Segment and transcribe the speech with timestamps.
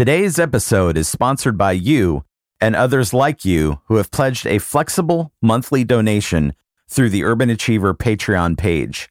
[0.00, 2.24] Today's episode is sponsored by you
[2.58, 6.54] and others like you who have pledged a flexible monthly donation
[6.88, 9.10] through the Urban Achiever Patreon page.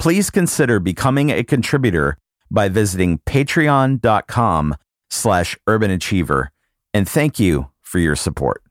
[0.00, 2.18] Please consider becoming a contributor
[2.50, 4.74] by visiting patreon.com
[5.08, 6.48] slash urbanachiever.
[6.92, 8.63] And thank you for your support.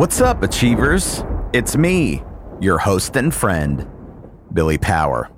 [0.00, 1.22] What's up, Achievers?
[1.52, 2.22] It's me,
[2.58, 3.86] your host and friend,
[4.50, 5.28] Billy Power.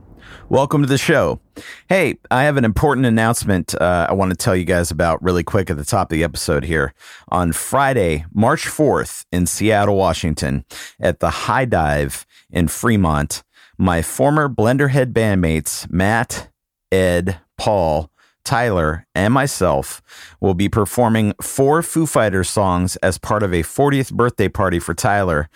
[0.49, 1.41] Welcome to the show.
[1.89, 5.43] Hey, I have an important announcement uh, I want to tell you guys about really
[5.43, 6.95] quick at the top of the episode here.
[7.27, 10.65] On Friday, March 4th, in Seattle, Washington,
[11.01, 13.43] at the High Dive in Fremont,
[13.79, 16.51] my former Blenderhead bandmates, Matt,
[16.93, 18.12] Ed, Paul,
[18.45, 20.03] Tyler, and myself
[20.41, 24.95] will be performing four Foo Fighters songs as part of a 40th birthday party for
[24.95, 25.49] Tyler.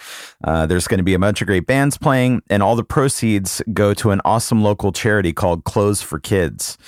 [0.45, 3.63] Uh, there's going to be a bunch of great bands playing, and all the proceeds
[3.73, 6.79] go to an awesome local charity called Clothes for Kids.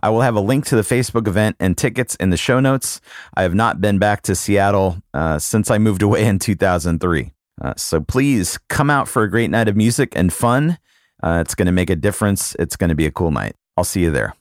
[0.00, 3.00] I will have a link to the Facebook event and tickets in the show notes.
[3.34, 7.32] I have not been back to Seattle uh, since I moved away in 2003.
[7.60, 10.78] Uh, so please come out for a great night of music and fun.
[11.20, 12.54] Uh, it's going to make a difference.
[12.60, 13.56] It's going to be a cool night.
[13.76, 14.34] I'll see you there.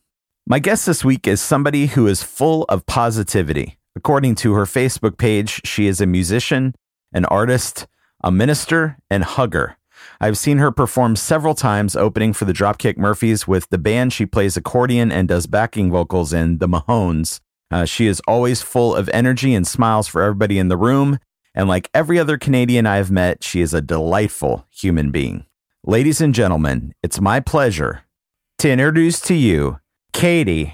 [0.50, 3.78] My guest this week is somebody who is full of positivity.
[3.98, 6.74] According to her Facebook page, she is a musician,
[7.12, 7.86] an artist,
[8.24, 9.76] a minister, and hugger.
[10.22, 14.26] I've seen her perform several times opening for the Dropkick Murphys with the band she
[14.26, 17.42] plays accordion and does backing vocals in, the Mahones.
[17.70, 21.20] Uh, she is always full of energy and smiles for everybody in the room.
[21.56, 25.46] And like every other Canadian I've met, she is a delightful human being.
[25.84, 28.06] Ladies and gentlemen, it's my pleasure
[28.60, 29.80] to introduce to you
[30.18, 30.74] Katie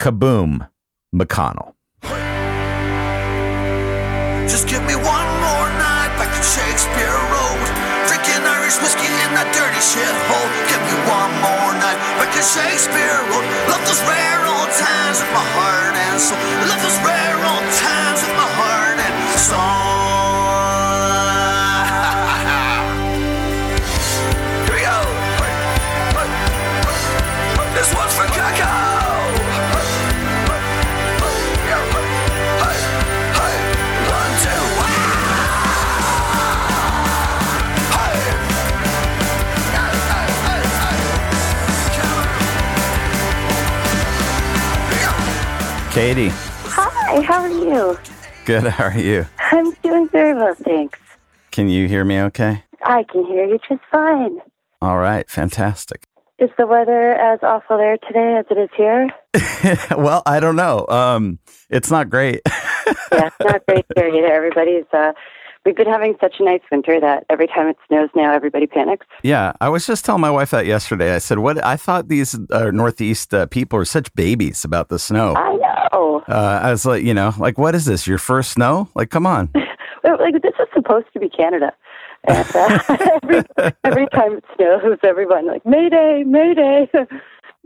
[0.00, 0.66] Kaboom
[1.14, 1.78] McConnell.
[4.50, 7.62] Just give me one more night back Shakespeare Road.
[8.10, 10.50] Drinking Irish whiskey in that dirty shithole.
[10.66, 13.46] Give me one more night back Shakespeare Road.
[13.70, 16.42] Love those rare old times with my heart and soul.
[16.66, 19.81] Love those rare old times with my heart and soul.
[46.02, 47.96] Katie, Hi, how are you?
[48.44, 48.64] good.
[48.64, 49.24] How are you?
[49.38, 50.98] I'm doing very well, thanks.
[51.52, 52.64] Can you hear me okay?
[52.84, 54.38] I can hear you just fine.
[54.80, 56.02] All right, fantastic.
[56.40, 59.10] Is the weather as awful there today as it is here?
[59.96, 60.88] well, I don't know.
[60.88, 61.38] Um,
[61.70, 62.40] it's not great.
[63.12, 64.32] Yeah, it's not great here either.
[64.32, 65.12] Everybody's, uh,
[65.64, 69.06] we've been having such a nice winter that every time it snows now, everybody panics.
[69.22, 71.14] yeah, I was just telling my wife that yesterday.
[71.14, 71.64] I said, "What?
[71.64, 75.56] I thought these uh, Northeast uh, people are such babies about the snow." I
[75.92, 76.22] know.
[76.28, 78.06] Uh, I was like, you know, like, what is this?
[78.06, 78.88] Your first snow?
[78.94, 79.50] Like, come on.
[80.04, 81.72] Like, this is supposed to be Canada.
[82.24, 82.78] And uh,
[83.22, 83.42] every,
[83.84, 86.90] every time it snows, everyone like, Mayday, Mayday.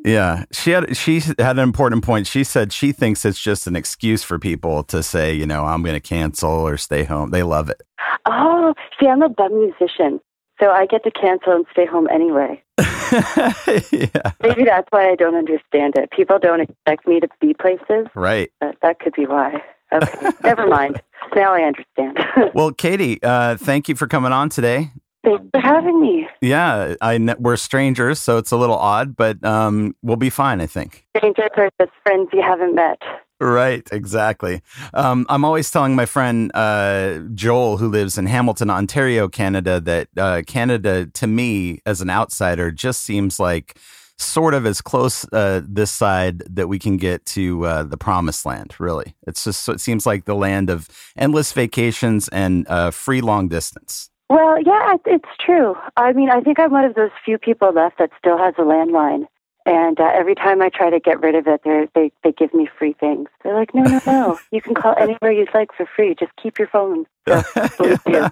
[0.05, 2.27] Yeah, she had she had an important point.
[2.27, 5.83] She said she thinks it's just an excuse for people to say, you know, I'm
[5.83, 7.31] going to cancel or stay home.
[7.31, 7.83] They love it.
[8.27, 10.21] Oh, see, I'm a bum musician.
[10.61, 12.63] So I get to cancel and stay home anyway.
[13.93, 16.11] yeah, Maybe that's why I don't understand it.
[16.11, 18.07] People don't expect me to be places.
[18.15, 18.51] right.
[18.61, 19.63] That, that could be why.
[19.93, 21.01] Okay, never mind.
[21.35, 22.19] Now I understand.
[22.55, 24.91] Well, Katie, uh, thank you for coming on today.
[25.25, 26.29] Thanks for having me.
[26.41, 30.67] Yeah, I we're strangers, so it's a little odd, but um, we'll be fine, I
[30.67, 31.05] think.
[31.17, 33.01] Strangers are just friends you haven't met.
[33.39, 34.63] Right, exactly.
[34.95, 40.09] Um, I'm always telling my friend uh, Joel, who lives in Hamilton, Ontario, Canada, that
[40.17, 43.79] uh, Canada, to me, as an outsider, just seems like
[44.19, 48.47] sort of as close uh, this side that we can get to uh, the promised
[48.47, 48.75] land.
[48.79, 53.49] Really, it's just it seems like the land of endless vacations and uh, free long
[53.49, 54.09] distance.
[54.29, 55.77] Well, yeah, it's true.
[55.97, 58.63] I mean, I think I'm one of those few people left that still has a
[58.63, 59.27] landline.
[59.67, 61.61] And uh, every time I try to get rid of it,
[61.95, 63.29] they they give me free things.
[63.43, 64.39] They're like, no, no, no.
[64.53, 66.15] You can call anywhere you'd like for free.
[66.15, 67.05] Just keep your phone.
[67.29, 67.43] So,
[67.77, 68.27] please do.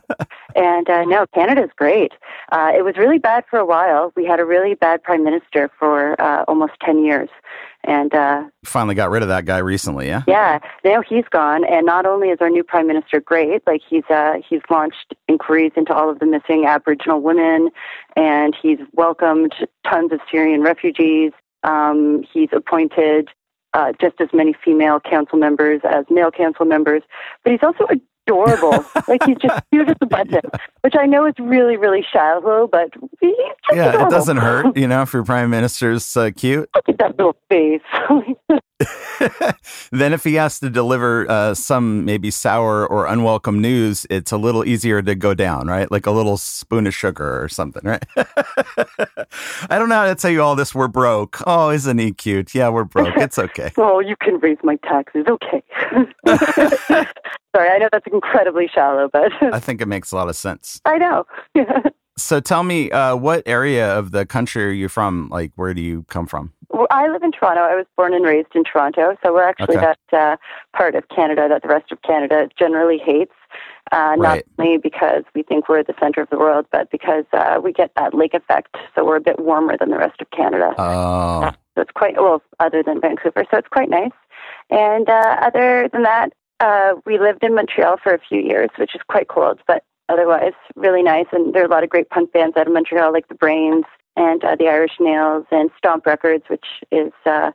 [0.54, 2.12] And uh, no, Canada's great.
[2.52, 4.12] Uh, it was really bad for a while.
[4.14, 7.28] We had a really bad prime minister for uh, almost 10 years.
[7.86, 10.22] And uh, Finally got rid of that guy recently, yeah?
[10.26, 11.64] yeah, now he's gone.
[11.64, 15.72] And not only is our new prime minister great, like he's uh, he's launched inquiries
[15.76, 17.68] into all of the missing Aboriginal women,
[18.16, 19.54] and he's welcomed
[19.86, 21.32] tons of Syrian refugees.
[21.62, 23.28] Um, he's appointed
[23.74, 27.02] uh, just as many female council members as male council members,
[27.42, 27.86] but he's also
[28.26, 28.84] adorable.
[29.08, 30.40] like he's just cute as a button,
[30.82, 32.90] which I know is really, really shallow, but
[33.72, 36.68] Yeah, it doesn't hurt, you know, if your prime minister's uh, cute.
[36.74, 37.80] Look at that little face.
[39.92, 44.36] then if he has to deliver uh, some maybe sour or unwelcome news, it's a
[44.36, 45.90] little easier to go down, right?
[45.90, 48.04] Like a little spoon of sugar or something, right?
[48.16, 50.74] I don't know how to tell you all this.
[50.74, 51.38] We're broke.
[51.46, 52.54] Oh, isn't he cute?
[52.54, 53.16] Yeah, we're broke.
[53.16, 53.72] It's okay.
[53.78, 55.24] oh, you can raise my taxes.
[55.28, 55.62] Okay.
[57.54, 60.80] Sorry, I know that's incredibly shallow, but I think it makes a lot of sense.
[60.84, 61.24] I know.
[62.16, 65.28] So tell me, uh, what area of the country are you from?
[65.30, 66.52] Like, where do you come from?
[66.90, 67.60] I live in Toronto.
[67.62, 69.94] I was born and raised in Toronto, so we're actually Okay.
[70.10, 70.36] that uh,
[70.76, 73.32] part of Canada that the rest of Canada generally hates.
[73.92, 74.46] Uh, not Right.
[74.58, 77.92] only because we think we're the center of the world, but because uh, we get
[77.96, 80.74] that lake effect, so we're a bit warmer than the rest of Canada.
[80.78, 84.10] Oh, So it's quite well, other than Vancouver, so it's quite nice.
[84.70, 88.94] And uh, other than that, uh, we lived in Montreal for a few years, which
[88.94, 91.26] is quite cold, but otherwise really nice.
[91.32, 93.84] And there are a lot of great punk bands out of Montreal, like the Brains
[94.16, 97.52] and uh, the Irish Nails and Stomp Records, which is uh,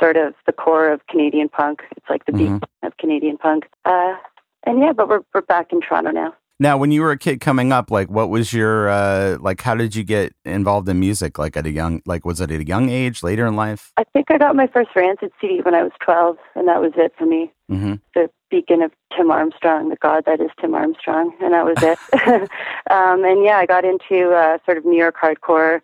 [0.00, 1.82] sort of the core of Canadian punk.
[1.96, 2.60] It's like the Mhm.
[2.60, 3.68] beat of Canadian punk.
[3.84, 4.16] Uh,
[4.64, 6.34] and yeah, but we're we're back in Toronto now.
[6.58, 9.60] Now when you were a kid coming up, like, what was your uh, like?
[9.60, 11.38] How did you get involved in music?
[11.38, 13.92] Like at a young, like, was it at a young age, later in life?
[13.96, 16.92] I think I got my first Rancid CD when I was 12, and that was
[16.96, 17.52] it for me.
[17.68, 21.76] hmm the beacon of Tim Armstrong, the god that is Tim Armstrong, and that was
[21.82, 21.98] it.
[22.90, 25.80] um, and yeah, I got into uh, sort of New York hardcore,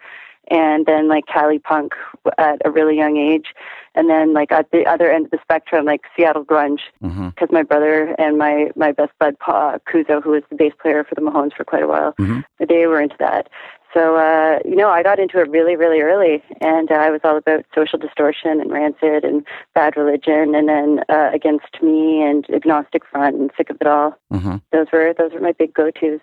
[0.48, 1.92] and then like Cali punk
[2.38, 3.54] at a really young age,
[3.94, 7.62] and then like at the other end of the spectrum, like Seattle grunge, because my
[7.62, 11.20] brother and my my best bud Pa Kuzo, who was the bass player for the
[11.20, 12.44] Mahones for quite a while, Mhm.
[12.68, 13.48] they were into that.
[13.92, 17.20] So uh, you know, I got into it really, really early, and uh, I was
[17.22, 22.44] all about social distortion and rancid and bad religion, and then uh, against me and
[22.50, 24.18] agnostic front and sick of it all.
[24.32, 26.20] hmm Those were those were my big go tos.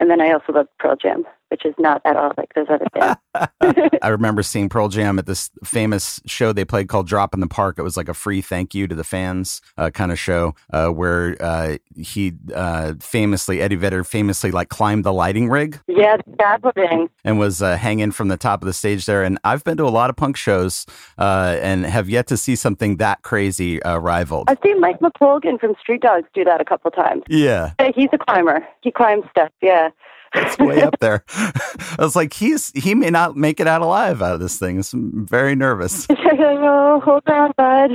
[0.00, 2.86] And then I also loved Pearl Jam, which is not at all like those other
[3.62, 3.98] bands.
[4.02, 7.46] I remember seeing Pearl Jam at this famous show they played called Drop in the
[7.46, 7.78] Park.
[7.78, 10.88] It was like a free thank you to the fans uh, kind of show uh,
[10.88, 17.08] where uh, he uh, famously, Eddie Vedder famously like climbed the lighting rig yeah, scaffolding.
[17.24, 19.22] and was uh, hanging from the top of the stage there.
[19.22, 20.86] And I've been to a lot of punk shows
[21.18, 24.48] uh, and have yet to see something that crazy uh, rivaled.
[24.48, 27.22] I've seen Mike McColgan from Street Dogs do that a couple times.
[27.28, 28.66] Yeah, He's a climber.
[28.82, 29.50] He climbs stuff.
[29.60, 29.90] Yeah.
[30.34, 31.24] It's way up there.
[31.28, 34.82] I was like, he's he may not make it out alive out of this thing.
[34.92, 36.06] I'm very nervous.
[36.10, 37.90] oh, hold on, bud.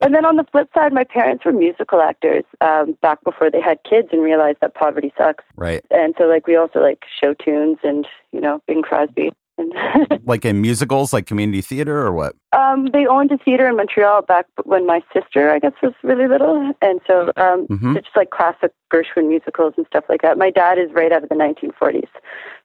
[0.00, 3.60] and then on the flip side, my parents were musical actors um, back before they
[3.60, 5.44] had kids and realized that poverty sucks.
[5.56, 5.84] Right.
[5.90, 9.30] And so, like, we also like show tunes and you know, Bing Crosby.
[9.60, 12.34] And Like in musicals, like community theater or what?
[12.56, 16.26] um, they owned a theater in Montreal back when my sister, I guess, was really
[16.26, 17.96] little, and so um, Mhm.
[17.96, 20.36] it's just like classic Gershwin musicals and stuff like that.
[20.38, 22.08] My dad is right out of the 1940s.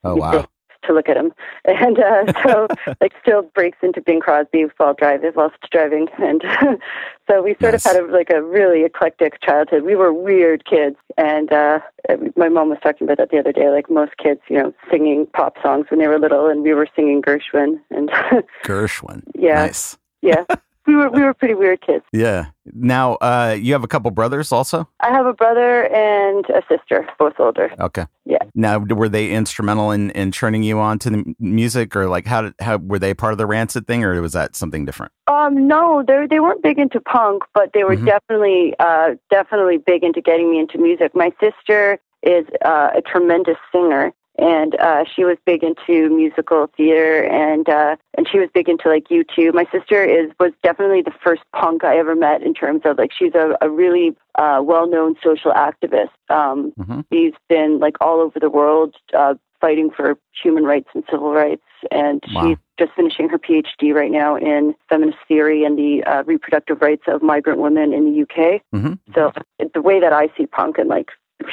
[0.04, 0.46] Oh, wow.
[0.88, 1.32] To look at him,
[1.66, 2.68] and uh, so
[3.02, 6.44] like still breaks into Bing Crosby while driving, whilst driving, and
[7.30, 7.86] so we sort Nice.
[7.86, 9.84] of had a, like a really eclectic childhood.
[9.84, 11.80] We were weird kids, and uh,
[12.36, 13.70] my mom was talking about that the other day.
[13.70, 16.88] Like most kids, you know, singing pop songs when they were little, and we were
[16.96, 18.10] singing Gershwin, and
[18.64, 19.24] Gershwin.
[19.34, 19.98] yeah, Nice.
[20.22, 20.44] yeah,
[20.88, 22.04] we were we were pretty weird kids.
[22.12, 22.48] Yeah.
[22.74, 24.90] Now, uh, you have a couple brothers also?
[25.00, 27.72] I have a brother and a sister, both older.
[27.80, 28.06] Okay.
[28.26, 28.40] Yeah.
[28.56, 32.42] Now, were they instrumental in, in turning you on to the music, or like how
[32.44, 35.12] did how were they part of the Rancid thing, or was that something different?
[35.28, 38.06] Um, no, they they weren't big into punk, but they were Mhm.
[38.06, 41.16] definitely uh, definitely big into getting me into music.
[41.16, 47.24] My sister is uh, a tremendous singer, and uh, she was big into musical theater,
[47.24, 49.52] and uh, and she was big into like U two.
[49.54, 53.12] My sister is was definitely the first punk I ever met in terms of like
[53.18, 56.10] she's a, a really uh, well known social activist.
[56.30, 61.04] Um, hmm She's been like all over the world uh, fighting for human rights and
[61.10, 62.42] civil rights, and Wow.
[62.50, 67.04] she's just finishing her PhD right now in feminist theory and the uh, reproductive rights
[67.08, 68.62] of migrant women in the UK.
[68.74, 69.32] hmm So
[69.74, 71.10] the way that I see punk and like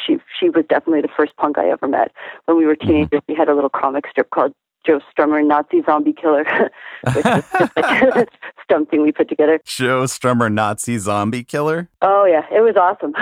[0.07, 2.13] she she was definitely the first punk I ever met.
[2.47, 2.89] When we were mm-hmm.
[2.89, 4.53] teenagers, we had a little comic strip called
[4.85, 6.45] Joe Strummer, Nazi Zombie Killer,
[7.15, 8.29] which just like
[8.65, 9.61] stumping thing we put together.
[9.65, 11.89] Joe Strummer, Nazi zombie killer.
[12.01, 13.13] Oh yeah, it was awesome.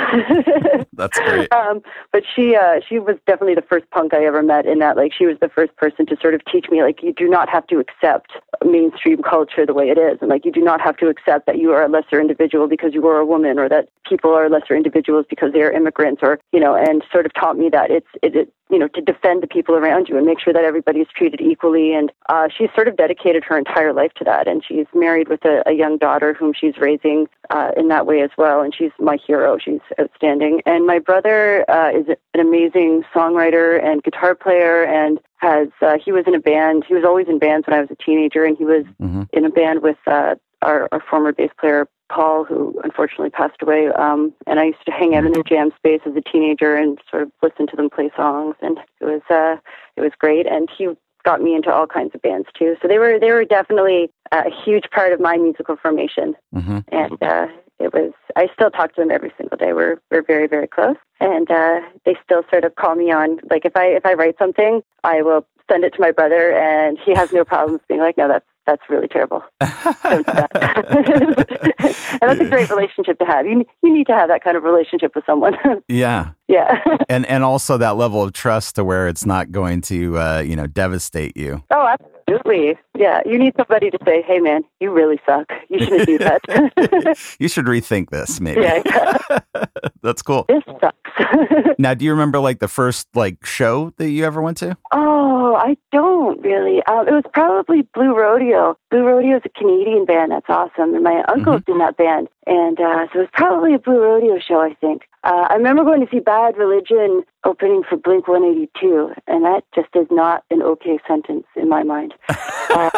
[0.92, 1.52] That's great.
[1.52, 1.80] um,
[2.12, 4.66] but she uh, she was definitely the first punk I ever met.
[4.66, 7.12] In that, like, she was the first person to sort of teach me, like, you
[7.12, 8.32] do not have to accept
[8.64, 11.58] mainstream culture the way it is, and like, you do not have to accept that
[11.58, 14.76] you are a lesser individual because you are a woman, or that people are lesser
[14.76, 18.08] individuals because they are immigrants, or you know, and sort of taught me that it's
[18.22, 21.00] it, it you know to defend the people around you and make sure that everybody
[21.00, 21.92] is treated equally.
[21.94, 25.44] And uh, she's sort of dedicated her entire life to that, and she's married with
[25.44, 28.62] a, a young daughter whom she's raising uh, in that way as well.
[28.62, 29.58] And she's my hero.
[29.58, 30.62] She's outstanding.
[30.66, 36.12] And my brother uh, is an amazing songwriter and guitar player, and has uh, he
[36.12, 36.84] was in a band.
[36.86, 39.28] He was always in bands when I was a teenager, and he was Mhm.
[39.32, 43.86] in a band with uh, our, our former bass player Paul, who unfortunately passed away.
[43.88, 46.98] Um, and I used to hang out in their jam space as a teenager and
[47.08, 49.56] sort of listen to them play songs, and it was uh,
[49.96, 50.46] it was great.
[50.46, 50.88] And he
[51.24, 52.76] got me into all kinds of bands too.
[52.80, 57.22] So they were they were definitely a huge part of my musical formation hmm and
[57.22, 57.46] uh,
[57.80, 58.12] it was.
[58.36, 59.72] I still talk to them every single day.
[59.72, 63.40] We're we're very very close, and uh, they still sort of call me on.
[63.50, 66.98] Like if I if I write something, I will send it to my brother, and
[67.04, 71.96] he has no problems being like, "No, that's that's really terrible." Don't do that.
[72.22, 73.46] and that's a great relationship to have.
[73.46, 75.56] You you need to have that kind of relationship with someone.
[75.88, 76.30] Yeah.
[76.48, 76.82] yeah.
[77.08, 80.54] And and also that level of trust to where it's not going to uh, you
[80.56, 81.62] know devastate you.
[81.70, 82.19] oh, absolutely.
[82.98, 83.20] Yeah.
[83.26, 85.50] You need somebody to say, "Hey, man, you really suck.
[85.68, 86.40] You shouldn't do that."
[87.38, 88.62] you should rethink this, maybe.
[88.62, 88.82] yeah.
[90.02, 90.46] That's cool.
[90.48, 90.96] This sucks.
[91.78, 94.76] Now, do you remember like the first like show that you ever went to?
[94.92, 96.82] Oh, I don't really.
[96.84, 98.76] Um, it was probably Blue Rodeo.
[98.90, 102.78] Blue Rodeo is a Canadian band that's awesome, and my uncle's in that band, and
[102.78, 104.60] uh, so it was probably a Blue Rodeo show.
[104.60, 105.02] I think.
[105.22, 109.88] Uh, I remember going to see Bad Religion opening for Blink 182, and that just
[109.94, 112.14] is not an okay sentence in my mind.
[112.70, 112.88] Uh,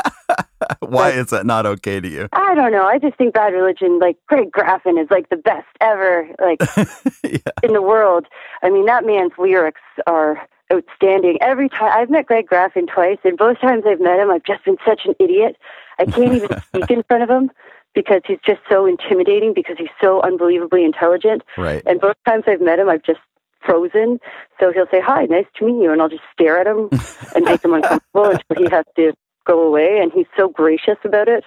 [0.80, 2.28] Why is that not okay to you?
[2.34, 2.84] I don't know.
[2.84, 6.60] I just think Bad Religion, like Greg Graffin, is like the best ever, like
[7.24, 7.38] yeah.
[7.62, 8.26] in the world.
[8.62, 11.38] I mean, that man's lyrics are outstanding.
[11.40, 14.62] Every time I've met Greg Graffin twice, and both times I've met him, I've just
[14.66, 15.56] been such an idiot.
[15.98, 17.50] I can't even speak in front of him
[17.94, 21.42] because he's just so intimidating because he's so unbelievably intelligent.
[21.56, 21.82] Right.
[21.86, 23.20] And both times I've met him, I've just
[23.64, 24.18] frozen.
[24.60, 26.88] So he'll say, "Hi, nice to meet you," and I'll just stare at him
[27.34, 29.12] and make him uncomfortable until he has to
[29.44, 29.98] go away.
[30.00, 31.44] And he's so gracious about it.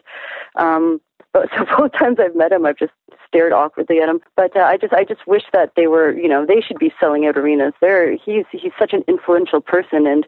[0.56, 1.02] Um,
[1.58, 2.94] so both times I've met him, I've just
[3.28, 4.20] stared awkwardly at him.
[4.36, 6.94] But uh, I just, I just wish that they were, you know, they should be
[7.00, 7.74] selling out arenas.
[7.82, 10.26] They're, he's, he's such an influential person, and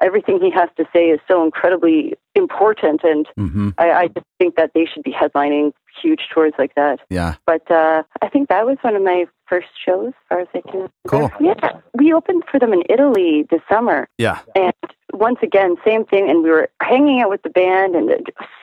[0.00, 3.02] everything he has to say is so incredibly important.
[3.04, 7.00] And hmm I, I just think that they should be headlining huge tours like that.
[7.10, 7.34] Yeah.
[7.46, 10.60] But uh, I think that was one of my first shows, as far as I
[10.70, 10.88] can.
[11.08, 11.30] Cool.
[11.40, 14.38] Yeah, we opened for them in Italy this summer, Yeah.
[14.54, 14.72] and
[15.12, 16.28] once again, same thing.
[16.30, 18.10] And we were hanging out with the band, and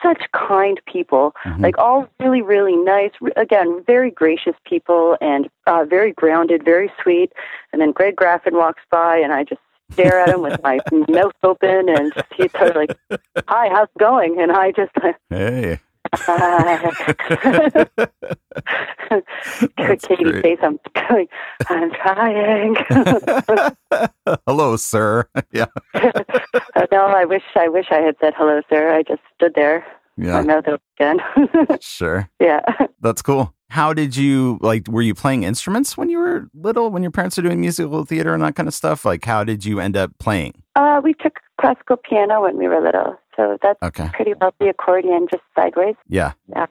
[0.02, 1.60] such kind people, Mhm.
[1.62, 3.12] like all really, really nice.
[3.36, 7.32] Again, very gracious people, and uh, very grounded, very sweet.
[7.72, 9.60] And then Greg Graffin walks by, and I just
[9.92, 12.96] stare at him with my mouth open, and he's of like,
[13.48, 14.92] "Hi, how's it going?" And I just.
[15.30, 15.80] Hey.
[19.78, 20.78] That's Katie face, I'm
[21.68, 22.76] I'm trying.
[24.46, 25.26] Hello, sir.
[25.52, 25.66] yeah.
[25.94, 28.94] Uh, no, I wish I wish I had said hello, sir.
[28.94, 29.84] I just stood there,
[30.16, 30.42] my Yeah.
[30.42, 31.78] mouth open again.
[31.80, 32.28] Sure.
[32.40, 32.60] yeah.
[33.00, 33.52] That's cool.
[33.70, 34.86] How did you like?
[34.88, 36.90] Were you playing instruments when you were little?
[36.90, 39.04] When your parents were doing musical theater and that kind of stuff?
[39.04, 40.62] Like, how did you end up playing?
[40.76, 44.08] Uh, we took classical piano when we were little, so that's Okay.
[44.12, 45.96] pretty well the accordion, just sideways.
[46.08, 46.32] Yeah.
[46.48, 46.66] Yeah.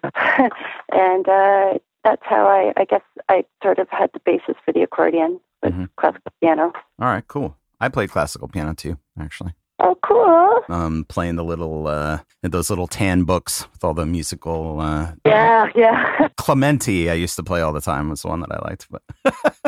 [0.94, 1.74] and uh,
[2.06, 5.74] that's how I, I guess I sort of had the basis for the accordion with
[5.74, 5.90] Mhm.
[5.98, 6.72] classical piano.
[7.02, 7.28] All right.
[7.28, 7.58] Cool.
[7.82, 9.54] I played classical piano too, actually.
[9.80, 10.62] Oh, cool.
[10.70, 14.80] Um, playing the little uh, those little tan books with all the musical.
[14.80, 16.30] Uh, Yeah, yeah.
[16.38, 18.10] Clementi, I used to play all the time.
[18.10, 19.02] Was the one that I liked, but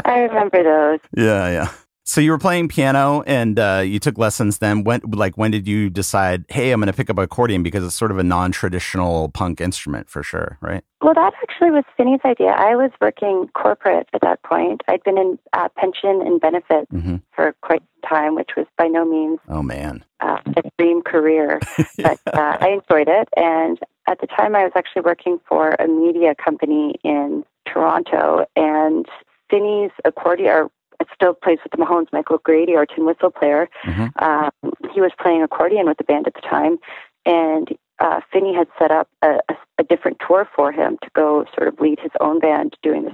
[0.05, 0.99] I remember those.
[1.17, 1.69] yeah, yeah.
[2.09, 4.59] So you were playing piano and uh, you took lessons.
[4.59, 6.45] Then when, like, when did you decide?
[6.47, 10.07] Hey, I'm going to pick up accordion because it's sort of a non-traditional punk instrument
[10.09, 10.85] for sure, right?
[11.01, 12.51] Well, that actually was Finny's idea.
[12.51, 14.83] I was working corporate at that point.
[14.87, 18.87] I'd been in uh, pension and benefits hmm for quite some time, which was by
[18.87, 20.03] no means Oh man.
[20.21, 21.59] uh, a dream career,
[21.97, 23.27] but uh, I enjoyed it.
[23.35, 29.05] And at the time, I was actually working for a media company in Toronto, and
[29.49, 30.69] Finny's accordion,
[31.13, 33.69] still plays with the Mahones, Michael Grady, our tin whistle player.
[33.85, 34.11] Mhm.
[34.21, 34.51] Um,
[34.93, 36.77] he was playing accordion with the band at the time,
[37.25, 41.45] and uh, Finney had set up a, a, a different tour for him to go
[41.55, 43.13] sort of lead his own band doing this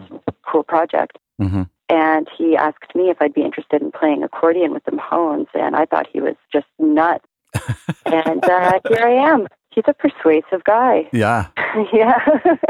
[0.49, 1.17] cool project.
[1.39, 5.47] hmm And he asked me if I'd be interested in playing accordion with the Mahones,
[5.53, 7.25] and I thought he was just nuts.
[8.05, 9.47] and uh, here I am.
[9.69, 11.07] he's a persuasive guy.
[11.13, 11.47] Yeah.
[11.93, 12.17] yeah.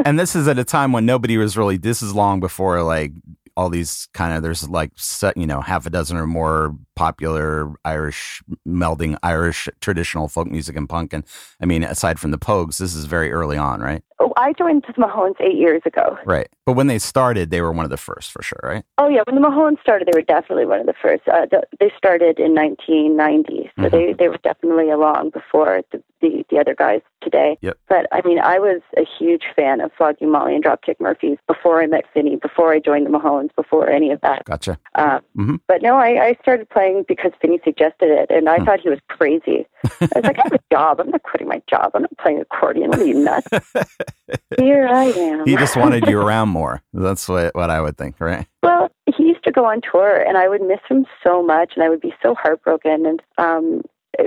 [0.06, 3.12] and this is at a time when nobody was really, this is long before like
[3.56, 4.92] all these kind of there's like
[5.36, 10.88] you know half a dozen or more popular Irish melding Irish traditional folk music and
[10.88, 11.14] punk.
[11.14, 11.24] And
[11.62, 14.04] I mean aside from the Pogues this is very early on right?
[14.20, 16.18] Oh, I joined the Mahones eight years ago.
[16.26, 16.48] Right.
[16.66, 18.84] But when they started they were one of the first for sure right?
[18.98, 19.22] Oh yeah.
[19.26, 21.28] When the Mahones started they were definitely one of the first.
[21.28, 23.96] Uh, the, they started in 1990 so mm-hmm.
[23.96, 27.58] they they were definitely along before the, the the other guys today.
[27.62, 27.78] Yep.
[27.88, 31.82] but I mean I was a huge fan of Flogging Molly and Dropkick Murphys before
[31.82, 34.46] I met Finny before I joined the Mahones before any of that.
[34.46, 34.78] Gotcha.
[34.96, 35.56] Uh, mm-hmm.
[35.68, 38.66] But no, I, I started playing because Finny suggested it, and I hmm.
[38.66, 39.66] thought he was crazy.
[39.84, 41.00] I was like, I have a job.
[41.00, 41.92] I'm not quitting my job.
[41.94, 42.90] I'm not playing accordion.
[42.90, 43.48] What are you nuts?
[44.58, 45.46] Here I am.
[45.46, 46.82] He just wanted you around more.
[46.94, 48.48] That's what what I would think, right?
[48.62, 51.84] Well, he used to go on tour, and I would miss him so much, and
[51.84, 53.06] I would be so heartbroken.
[53.06, 53.82] And um,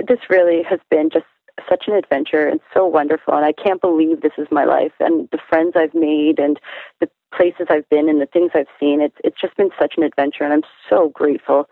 [0.07, 1.25] this really has been just
[1.69, 5.27] such an adventure and so wonderful and I can't believe this is my life and
[5.31, 6.59] the friends I've made and
[6.99, 10.03] the places I've been and the things I've seen it's it's just been such an
[10.03, 11.67] adventure and I'm so grateful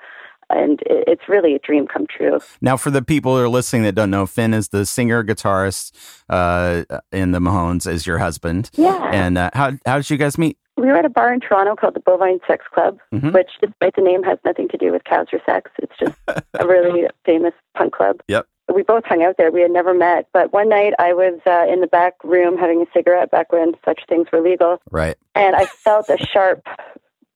[0.50, 2.39] and it's really a dream come true.
[2.62, 5.92] Now, for the people who are listening that don't know, Finn is the singer guitarist
[6.30, 8.70] uh, in the Mahones, is your husband.
[8.74, 9.10] Yeah.
[9.12, 10.58] And uh, how how did you guys meet?
[10.77, 13.32] We were at a bar in Toronto called the Bovine Sex Club, mm-hmm.
[13.32, 15.72] which, despite the name, has nothing to do with cows or sex.
[15.82, 16.15] It's just
[16.54, 18.22] a really famous punk club.
[18.27, 19.51] Yep we both hung out there.
[19.51, 22.81] We had never met, but one night I was uh, in the back room having
[22.81, 24.81] a cigarette back when such things were legal.
[24.91, 25.17] Right.
[25.36, 26.65] And I felt a sharp,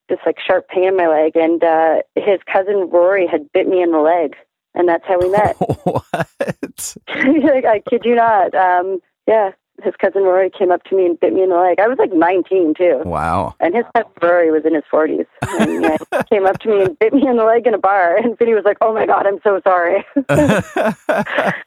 [0.08, 3.82] this like sharp pain in my leg, and uh, his cousin Rory had bit me
[3.82, 4.36] in the leg,
[4.74, 5.56] and that's how we met.
[5.84, 6.08] what?
[7.08, 8.56] like, I kid you not.
[8.56, 9.52] Um, yeah,
[9.84, 11.80] his cousin Rory came up to me and bit me in the leg.
[11.80, 13.02] I was like 19 too.
[13.06, 13.56] Wow.
[13.60, 15.26] And his cousin Rory was in his 40s.
[15.60, 17.78] And yeah, he came up to me and bit me in the leg in a
[17.78, 18.16] bar.
[18.18, 20.64] And Finny was like, "Oh my god, I'm so sorry." and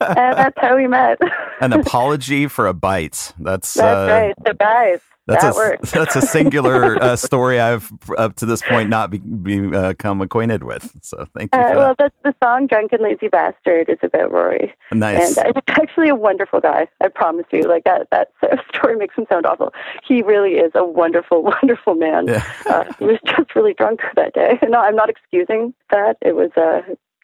[0.00, 1.18] that's how we met.
[1.60, 3.34] An apology for a bite.
[3.38, 4.34] That's that's uh, right.
[4.46, 5.90] So guys, that's that a works.
[5.92, 10.20] that's a singular uh, story I've up to this point not be, be, uh, become
[10.20, 10.92] acquainted with.
[11.02, 11.60] So thank you.
[11.60, 14.74] Uh, well, that's the song "Drunken Lazy Bastard" is about Rory.
[14.92, 15.36] Nice.
[15.36, 16.88] And he's actually a wonderful guy.
[17.00, 17.62] I promise you.
[17.62, 18.28] Like that that
[18.74, 19.72] story makes him sound awful.
[20.06, 22.26] He really is a wonderful, wonderful man.
[22.26, 22.44] Yeah.
[22.66, 24.58] uh, he was just really drunk that day.
[24.68, 26.16] No, I'm not excusing that.
[26.20, 26.82] It was uh,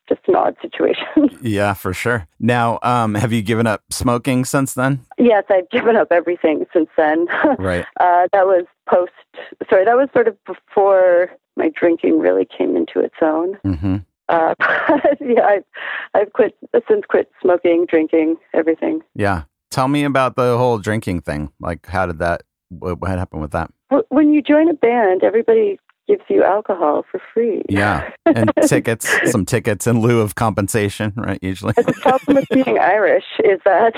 [0.08, 1.06] just an odd situation.
[1.42, 2.26] yeah, for sure.
[2.40, 5.04] Now, um, have you given up smoking since then?
[5.18, 7.26] Yes, I've given up everything since then.
[7.58, 7.84] right.
[8.00, 9.12] Uh, that was post.
[9.68, 13.56] Sorry, that was sort of before my drinking really came into its own.
[13.64, 13.96] Mm-hmm.
[14.28, 14.54] Uh,
[15.20, 15.64] yeah, I've,
[16.14, 16.56] I've quit
[16.88, 19.00] since quit smoking, drinking, everything.
[19.14, 19.42] Yeah.
[19.70, 21.52] Tell me about the whole drinking thing.
[21.60, 22.42] Like, how did that?
[22.70, 23.70] What, what happened with that?
[24.08, 27.62] When you join a band, everybody gives you alcohol for free.
[27.68, 31.38] Yeah, and tickets, some tickets in lieu of compensation, right?
[31.42, 31.74] Usually.
[31.76, 33.92] the problem with being Irish is that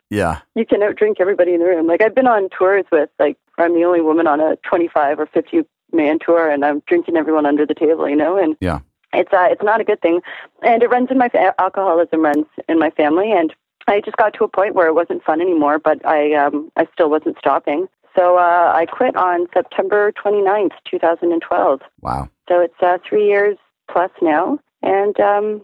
[0.10, 1.86] yeah, you can outdrink everybody in the room.
[1.86, 5.26] Like I've been on tours with like I'm the only woman on a 25 or
[5.26, 8.80] 50 man tour, and I'm drinking everyone under the table, you know, and yeah,
[9.12, 10.20] it's uh, it's not a good thing,
[10.62, 13.54] and it runs in my fa- alcoholism runs in my family, and
[13.86, 16.86] I just got to a point where it wasn't fun anymore, but I um I
[16.92, 17.86] still wasn't stopping.
[18.16, 21.80] So uh, I quit on September 29th, 2012.
[22.00, 22.28] Wow.
[22.48, 23.58] So it's uh, three years
[23.90, 24.58] plus now.
[24.82, 25.62] And um,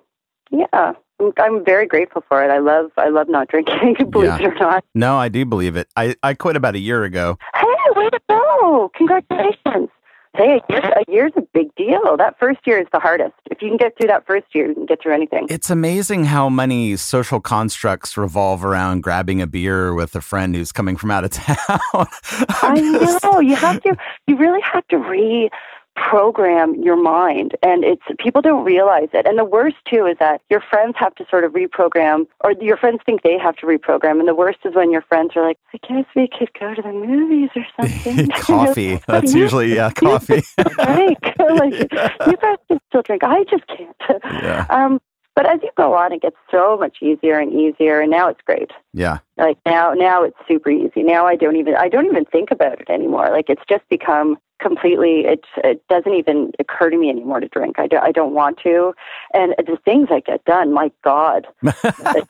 [0.50, 2.50] yeah, I'm, I'm, very grateful for it.
[2.50, 4.38] I love I love not drinking, believe yeah.
[4.38, 4.84] it or not.
[4.94, 5.88] No, I do believe it.
[5.96, 7.38] I, I quit about a year ago.
[7.54, 8.90] Hey, way to go.
[8.96, 9.88] Congratulations
[10.36, 12.16] say a year, a year's a big deal.
[12.16, 13.34] That first year is the hardest.
[13.50, 15.46] If you can get through that first year, you can get through anything.
[15.50, 20.72] It's amazing how many social constructs revolve around grabbing a beer with a friend who's
[20.72, 21.56] coming from out of town.
[21.62, 23.40] I know.
[23.40, 25.50] You have to, you really have to re
[25.94, 27.56] program your mind.
[27.62, 29.26] And it's people don't realize it.
[29.26, 32.76] And the worst too is that your friends have to sort of reprogram or your
[32.76, 34.18] friends think they have to reprogram.
[34.18, 36.82] And the worst is when your friends are like i guess we could go to
[36.82, 38.28] the movies or something.
[38.36, 39.00] Coffee.
[39.06, 40.42] That's usually yeah coffee.
[40.58, 43.24] Like you guys can still drink.
[43.24, 43.96] I just can't.
[44.24, 44.66] Yeah.
[44.70, 45.00] um
[45.34, 48.40] but as you go on, it gets so much easier and easier, and now it's
[48.44, 48.70] great.
[48.92, 49.18] Yeah.
[49.38, 51.02] Like now, now it's super easy.
[51.02, 53.30] Now I don't even I don't even think about it anymore.
[53.30, 55.24] Like it's just become completely.
[55.24, 57.78] It it doesn't even occur to me anymore to drink.
[57.78, 58.94] I, do, I don't want to,
[59.32, 61.74] and the things I get done, my God, it,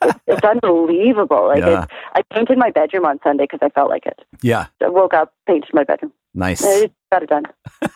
[0.01, 1.47] it, it's unbelievable.
[1.47, 1.83] Like yeah.
[1.83, 4.21] it, I painted my bedroom on Sunday because I felt like it.
[4.41, 4.67] Yeah.
[4.81, 6.13] I woke up, painted my bedroom.
[6.33, 6.63] Nice.
[6.65, 7.43] I got it done.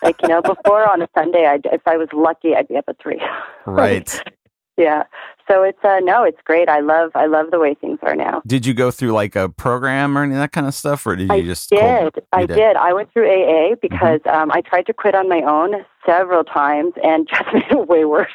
[0.02, 2.84] like you know, before on a Sunday, I if I was lucky, I'd be up
[2.88, 3.20] at three.
[3.66, 4.22] Right.
[4.78, 5.02] Yeah.
[5.50, 6.68] So it's uh no, it's great.
[6.68, 8.42] I love I love the way things are now.
[8.46, 11.16] Did you go through like a program or any of that kind of stuff, or
[11.16, 12.14] did you just I just?
[12.14, 12.54] Did I did.
[12.54, 12.76] did.
[12.76, 14.28] I went through AA because mm-hmm.
[14.28, 18.04] um, I tried to quit on my own several times and just made it way
[18.04, 18.30] worse.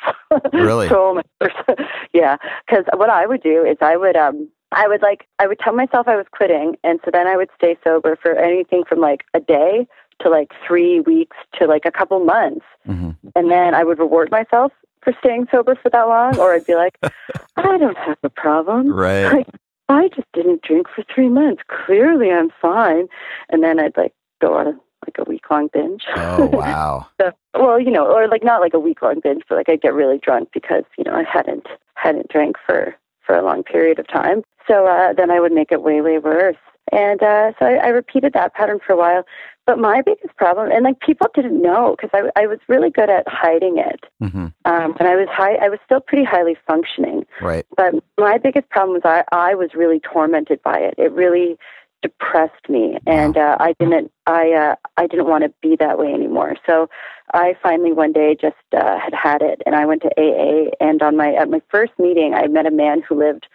[0.52, 0.88] Really?
[0.90, 1.78] so much worse.
[2.14, 2.38] yeah.
[2.68, 5.74] Because what I would do is I would um I would like I would tell
[5.74, 9.24] myself I was quitting, and so then I would stay sober for anything from like
[9.34, 9.88] a day
[10.22, 14.30] to like three weeks to like a couple months, hmm and then I would reward
[14.30, 14.72] myself
[15.04, 16.98] for staying sober for that long, or I'd be like,
[17.56, 18.92] I don't have a problem.
[18.92, 19.32] Right.
[19.32, 19.48] Like
[19.90, 21.62] I just didn't drink for three months.
[21.68, 23.08] Clearly, I'm fine.
[23.50, 26.04] And then I'd like go on like a week long binge.
[26.16, 27.08] Oh wow.
[27.20, 29.82] So, well, you know, or like not like a week long binge, but like I'd
[29.82, 34.00] get really drunk because you know I hadn't hadn't drank for for a long period
[34.00, 34.44] of time.
[34.68, 36.58] So uh, then I would make it way way worse,
[36.92, 39.26] and uh, so I, I repeated that pattern for a while.
[39.66, 43.10] But my biggest problem, and like people didn't know because I I was really good
[43.10, 45.56] at hiding it, hmm um, and I was high.
[45.56, 47.66] I was still pretty highly functioning, Right.
[47.78, 50.96] but my biggest problem was I I was really tormented by it.
[50.98, 51.58] It really
[52.04, 56.14] depressed me, and uh, I didn't I uh, I didn't want to be that way
[56.14, 56.56] anymore.
[56.68, 56.90] So
[57.34, 60.70] I finally one day just uh, had had it, and I went to AA.
[60.80, 63.48] And on my at my first meeting, I met a man who lived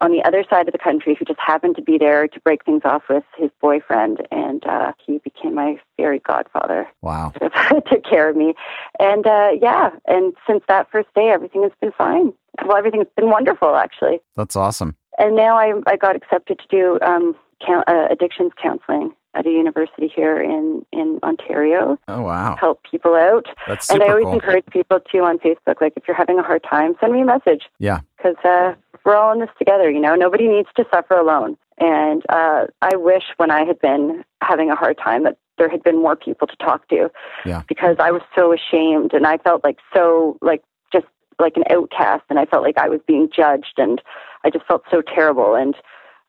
[0.00, 2.64] on the other side of the country who just happened to be there to break
[2.64, 6.86] things off with his boyfriend, and uh, he became my fairy godfather.
[7.00, 7.32] Wow.
[7.90, 8.54] took care of me.
[8.98, 12.32] And uh, yeah, and since that first day, everything has been fine.
[12.66, 14.20] Well, everything's been wonderful, actually.
[14.36, 14.96] That's awesome.
[15.18, 19.50] And now I, I got accepted to do um, count, uh, addictions counseling at a
[19.50, 22.56] university here in, in Ontario, Oh wow.
[22.60, 23.46] help people out.
[23.66, 24.34] That's super and I always cool.
[24.34, 27.24] encourage people too on Facebook, like if you're having a hard time, send me a
[27.24, 27.62] message.
[27.78, 28.00] Yeah.
[28.16, 30.14] Because uh, we're all in this together, you know.
[30.14, 31.56] Nobody needs to suffer alone.
[31.78, 35.82] And uh, I wish when I had been having a hard time that there had
[35.82, 37.10] been more people to talk to.
[37.46, 37.62] Yeah.
[37.68, 41.06] Because I was so ashamed and I felt like so like just
[41.38, 44.00] like an outcast and I felt like I was being judged and
[44.44, 45.74] I just felt so terrible and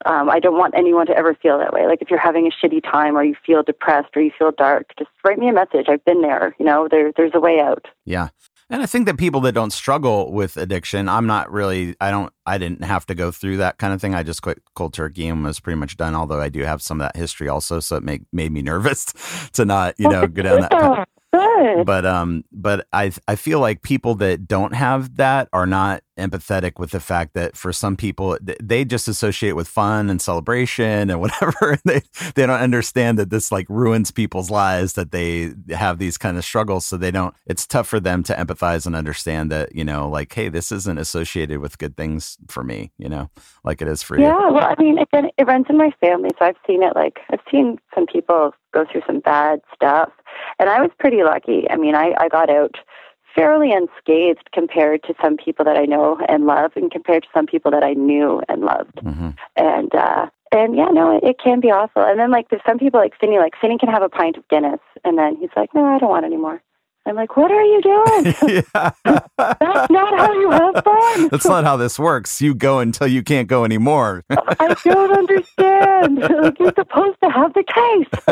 [0.05, 1.85] um, I don't want anyone to ever feel that way.
[1.87, 4.91] Like if you're having a shitty time or you feel depressed or you feel dark,
[4.97, 5.87] just write me a message.
[5.87, 6.55] I've been there.
[6.59, 7.85] You know, there there's a way out.
[8.05, 8.29] Yeah.
[8.69, 12.33] And I think that people that don't struggle with addiction, I'm not really, I don't,
[12.45, 14.15] I didn't have to go through that kind of thing.
[14.15, 16.15] I just quit cold turkey and was pretty much done.
[16.15, 19.13] Although I do have some of that history also, so it made made me nervous
[19.53, 20.71] to not, you know, go down that.
[21.33, 21.85] path.
[21.85, 26.73] But um, but I I feel like people that don't have that are not empathetic
[26.77, 31.19] with the fact that for some people they just associate with fun and celebration and
[31.21, 31.77] whatever.
[31.85, 32.01] they
[32.35, 36.45] they don't understand that this like ruins people's lives that they have these kind of
[36.45, 36.85] struggles.
[36.85, 37.33] So they don't.
[37.45, 40.97] It's tough for them to empathize and understand that you know like hey this isn't
[40.97, 42.91] associated with good things for me.
[42.97, 43.29] You know
[43.63, 44.23] like it is for you.
[44.23, 46.95] Yeah, well, I mean, again, it runs in my family, so I've seen it.
[46.95, 50.11] Like, I've seen some people go through some bad stuff,
[50.59, 51.69] and I was pretty lucky.
[51.69, 52.75] I mean, I, I got out
[53.35, 57.45] fairly unscathed compared to some people that I know and love, and compared to some
[57.45, 58.99] people that I knew and loved.
[58.99, 62.03] hmm And uh, and yeah, no, it, it can be awful.
[62.03, 64.47] And then like, there's some people like Finny, like Finny can have a pint of
[64.49, 66.61] Guinness, and then he's like, no, I don't want any more.
[67.05, 68.23] I'm like, what are you doing?
[68.73, 71.27] That's not how you have fun.
[71.31, 72.41] That's not how this works.
[72.41, 74.23] You go until you can't go anymore.
[74.29, 76.19] I don't understand.
[76.19, 78.23] like you're supposed to have the case,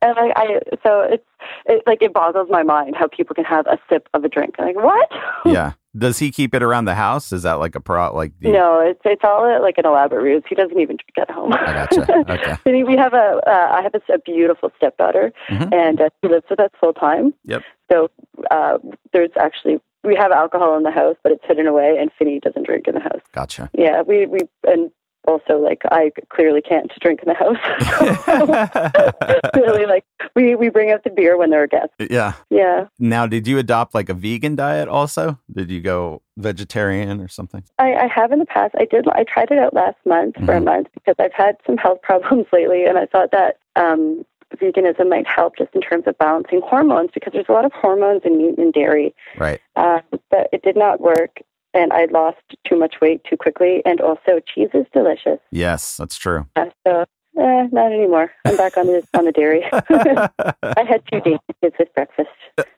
[0.00, 1.24] and I, I so it's
[1.68, 4.56] it, like it boggles my mind how people can have a sip of a drink.
[4.58, 5.08] I'm like what?
[5.46, 5.72] yeah.
[5.96, 7.32] Does he keep it around the house?
[7.32, 8.14] Is that like a pro?
[8.14, 10.42] Like you- No, it's it's all like an elaborate ruse.
[10.48, 11.52] He doesn't even drink at home.
[11.52, 12.24] I gotcha.
[12.28, 12.56] Okay.
[12.66, 15.72] And we have a uh, I have a, a beautiful stepdaughter, Mhm.
[15.74, 17.34] and uh, she lives with us full time.
[17.44, 17.62] Yep.
[17.90, 18.10] So
[18.50, 18.78] uh,
[19.12, 22.64] there's actually we have alcohol in the house, but it's hidden away, and Finny doesn't
[22.66, 23.20] drink in the house.
[23.32, 23.68] Gotcha.
[23.76, 24.90] Yeah, we we and
[25.26, 27.58] also like I clearly can't drink in the house.
[29.54, 30.04] really, like
[30.34, 31.94] we we bring out the beer when there are guests.
[31.98, 32.34] yeah.
[32.50, 35.38] Yeah, Now, did you adopt like a vegan diet also?
[35.52, 37.62] Did you go vegetarian or something?
[37.78, 38.74] I, I have in the past.
[38.78, 39.06] I did.
[39.08, 40.64] I tried it out last month for a Mhm.
[40.64, 44.24] month because I've had some health problems lately, and I thought that um,
[44.56, 48.22] veganism might help just in terms of balancing hormones because there's a lot of hormones
[48.24, 49.14] in meat and dairy.
[49.36, 49.60] Right.
[49.76, 50.00] Uh,
[50.30, 51.40] but it did not work,
[51.74, 53.82] and I lost too much weight too quickly.
[53.84, 55.38] And also, cheese is delicious.
[55.50, 56.46] Yes, that's true.
[56.56, 57.04] Uh, so,
[57.38, 58.30] eh, not anymore.
[58.44, 59.64] I'm back on the on the dairy.
[59.72, 62.28] I had two dates with breakfast.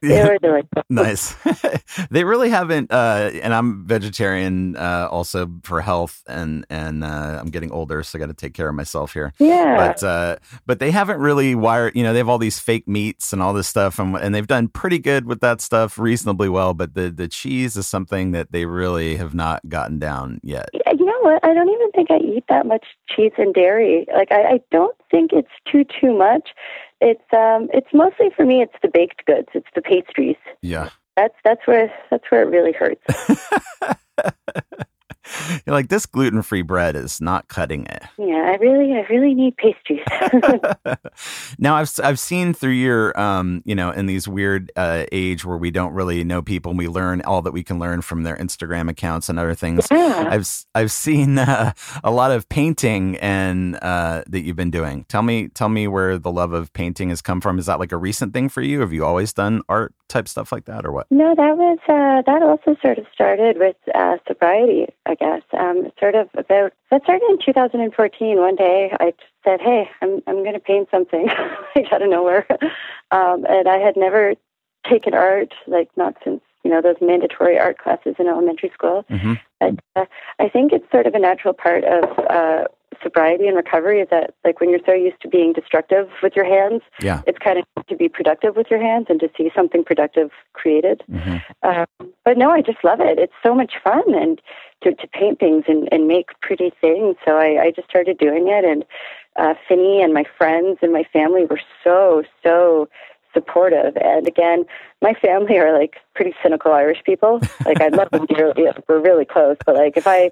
[0.02, 0.82] They were delightful.
[0.88, 1.34] nice.
[2.10, 7.50] they really haven't, uh, and I'm vegetarian uh, also for health, and and uh, I'm
[7.50, 9.32] getting older, so I got to take care of myself here.
[9.38, 9.76] Yeah.
[9.76, 11.96] But uh, but they haven't really wired.
[11.96, 14.46] You know, they have all these fake meats and all this stuff, and and they've
[14.46, 16.74] done pretty good with that stuff, reasonably well.
[16.74, 20.68] But the the cheese is something that they really have not gotten down yet.
[20.74, 21.44] You know what?
[21.44, 24.06] I don't even think I eat that much cheese and dairy.
[24.14, 26.50] Like I, I don't think it's too too much.
[27.00, 29.48] It's um it's mostly for me it's the baked goods.
[29.54, 30.36] It's the pastries.
[30.60, 30.90] Yeah.
[31.16, 33.02] That's that's where that's where it really hurts.
[35.66, 38.02] You're like this gluten free bread is not cutting it.
[38.18, 40.00] Yeah, I really, I really need pastries.
[41.58, 45.56] now I've I've seen through your um you know in these weird uh, age where
[45.56, 48.36] we don't really know people and we learn all that we can learn from their
[48.36, 49.86] Instagram accounts and other things.
[49.90, 50.28] Yeah.
[50.30, 55.04] I've I've seen uh, a lot of painting and uh, that you've been doing.
[55.08, 57.58] Tell me tell me where the love of painting has come from.
[57.58, 58.80] Is that like a recent thing for you?
[58.80, 61.06] Have you always done art type stuff like that or what?
[61.20, 65.42] no, that was uh, that also sort of started with uh, sobriety, I guess.
[65.52, 68.38] Um, sort of about that started in 2014.
[68.38, 69.12] One day, I
[69.44, 71.26] said, "Hey, I'm I'm going to paint something,"
[71.76, 72.46] like out of nowhere,
[73.10, 74.34] um, and I had never
[74.88, 79.04] taken art, like not since you know those mandatory art classes in elementary school.
[79.08, 80.06] hmm But uh,
[80.38, 82.64] I think it's sort of a natural part of uh,
[83.02, 86.44] sobriety and recovery is that, like, when you're so used to being destructive with your
[86.44, 87.22] hands, Yeah.
[87.26, 91.02] it's kind of to be productive with your hands and to see something productive created.
[91.10, 91.86] hmm Um,
[92.24, 93.18] but no, I just love it.
[93.18, 94.40] It's so much fun and
[94.82, 97.16] to, to paint things and, and make pretty things.
[97.24, 98.64] So I, I just started doing it.
[98.64, 98.84] And
[99.36, 102.88] uh, Finny and my friends and my family were so, so
[103.32, 103.96] supportive.
[103.96, 104.64] And again,
[105.02, 107.40] my family are like pretty cynical Irish people.
[107.64, 108.64] Like I love them dearly.
[108.88, 109.56] We're really close.
[109.64, 110.30] But like if I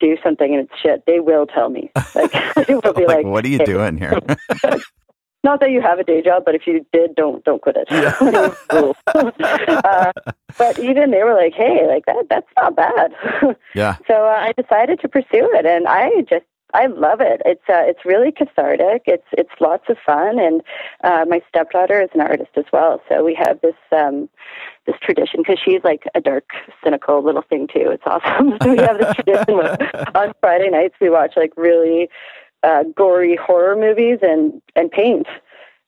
[0.00, 1.90] do something and it's shit, they will tell me.
[2.14, 2.32] Like
[2.66, 4.18] they will be Like, like, what are you "Hey, doing here?
[5.44, 7.88] not that you have a day job, but if you did, don't don't quit it.
[9.82, 10.12] Uh,
[10.58, 13.12] but even they were like, "Hey, like that that's not bad."
[13.74, 13.96] yeah.
[14.06, 17.42] so uh, I decided to pursue it, and I just I love it.
[17.44, 19.02] It's uh, it's really cathartic.
[19.06, 20.62] It's it's lots of fun, and
[21.02, 23.00] uh, my stepdaughter is an artist as well.
[23.08, 24.28] So we have this um,
[24.86, 26.50] this tradition because she's like a dark,
[26.82, 27.90] cynical little thing too.
[27.90, 28.56] It's awesome.
[28.62, 29.76] so we have this tradition where
[30.14, 32.08] on Friday nights we watch like really
[32.62, 35.26] uh, gory horror movies and and paint,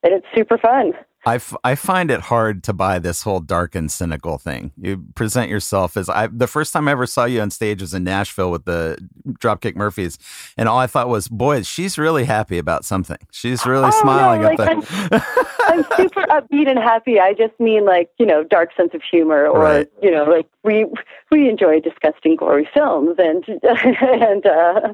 [0.03, 0.93] and it's super fun.
[1.25, 4.73] I, f- I find it hard to buy this whole dark and cynical thing.
[4.77, 6.27] You present yourself as I.
[6.27, 8.99] The first time I ever saw you on stage was in Nashville with the
[9.39, 10.19] Dropkick Murphys,
[10.57, 13.19] and all I thought was, "Boy, she's really happy about something.
[13.31, 15.25] She's really Oh, no, smiling like, up there."
[15.69, 17.21] I'm super upbeat and happy.
[17.21, 19.89] I just mean like you know dark sense of humor, or Right.
[20.03, 20.87] you know like we
[21.31, 24.93] we enjoy disgusting gory films and and uh,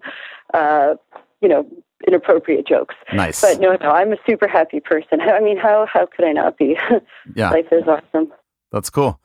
[0.53, 0.95] uh,
[1.41, 1.67] you know
[2.07, 2.95] inappropriate jokes.
[3.13, 3.41] nice.
[3.41, 5.21] But no, no, I'm a super happy person.
[5.21, 6.77] I mean, how how could I not be?
[7.35, 7.51] yeah.
[7.51, 8.33] Life is awesome.
[8.73, 9.21] That's cool.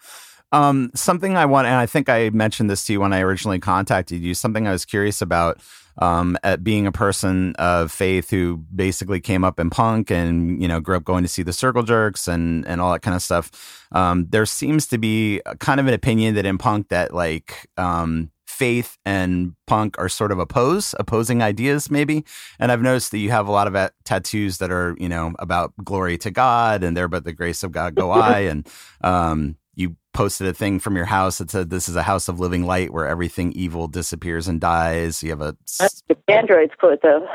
[0.52, 3.60] Um, something I want, and I think I mentioned this to you when I originally
[3.60, 4.36] contacted you.
[4.36, 5.60] Something I was curious about,
[5.98, 10.68] um, at being a person of faith who basically came up in punk and you
[10.68, 13.22] know grew up going to see the Circle Jerks and and all that kind of
[13.22, 13.88] stuff.
[13.92, 18.32] Um, there seems to be kind of an opinion that in punk that like um,
[18.54, 22.24] faith and punk are sort of oppose opposing ideas maybe.
[22.60, 25.34] And i've noticed that you have a lot of uh, tattoos that are you know
[25.40, 28.40] about glory to god and there but the grace of god go i.
[28.40, 28.68] And
[29.02, 32.40] um you posted a thing from your house that said this is a house of
[32.40, 35.24] living light where everything evil disappears and dies.
[35.24, 37.28] You have a That's the Android's quote though.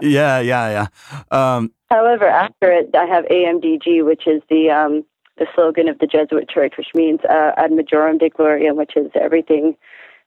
[0.00, 0.86] yeah yeah yeah.
[1.30, 5.04] Um However, after it, I have AMDG, which is the um,
[5.36, 9.10] the slogan of the Jesuit Church, which means uh, ad majorem Dei gloriam, which is
[9.14, 9.76] everything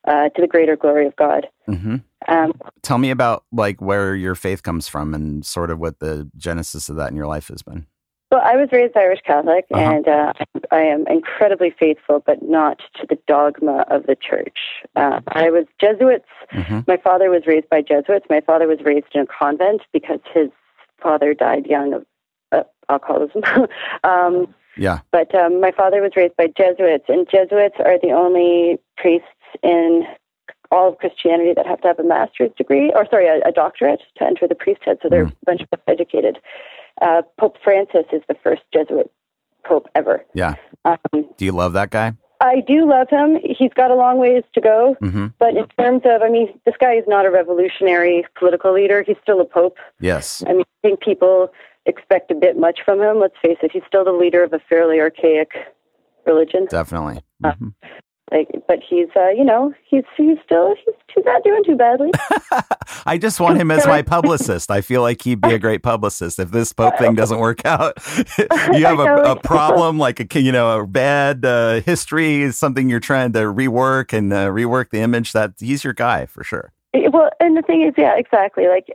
[0.07, 1.47] uh, to the greater glory of God.
[1.67, 2.03] mhm.
[2.27, 6.27] Um, tell me about like where your faith comes from and sort of what the
[6.35, 7.85] genesis of that in your life has been
[8.31, 9.91] Well, I was raised Irish Catholic, Uh-huh.
[9.91, 10.33] and uh,
[10.71, 14.57] I am incredibly faithful, but not to the dogma of the church.
[14.95, 16.25] Uh, I was Jesuits.
[16.49, 18.25] hmm My father was raised by Jesuits.
[18.27, 20.49] My father was raised in a convent because his
[21.01, 22.05] father died young of
[22.51, 23.43] uh, alcoholism.
[24.03, 28.79] um, yeah But um, my father was raised by Jesuits, and Jesuits are the only
[28.97, 29.27] priests
[29.63, 30.03] in
[30.71, 34.01] all of Christianity that have to have a master's degree, or sorry, a, a doctorate
[34.17, 34.97] to enter the priesthood.
[35.01, 35.31] So they're Mm.
[35.31, 36.39] a bunch of educated.
[37.01, 39.11] Uh, pope Francis is the first Jesuit
[39.63, 40.23] pope ever.
[40.33, 40.97] yeah Um,
[41.37, 43.37] do you love that guy I do love him.
[43.43, 44.95] He's got a long ways to go.
[44.99, 49.03] hmm But in terms of, I mean, this guy is not a revolutionary political leader.
[49.03, 49.77] He's still a pope.
[49.99, 51.49] yes I mean, I think people
[51.85, 53.19] expect a bit much from him.
[53.19, 55.51] Let's face it, he's still the leader of a fairly archaic
[56.25, 56.65] religion.
[56.69, 57.73] definitely Uh, Mhm.
[58.31, 62.09] Like, but he's, uh, you know, he's he's still he's, he's not doing too badly.
[63.05, 64.71] I just want him as my publicist.
[64.71, 67.93] I feel like he'd be a great publicist if this Pope thing doesn't work out.
[68.73, 72.89] you have a, a problem, like a you know a bad uh, history, is something
[72.89, 75.33] you're trying to rework and uh, rework the image.
[75.33, 76.73] That he's your guy for sure.
[76.95, 78.67] well, and the thing is, yeah, exactly.
[78.67, 78.87] Like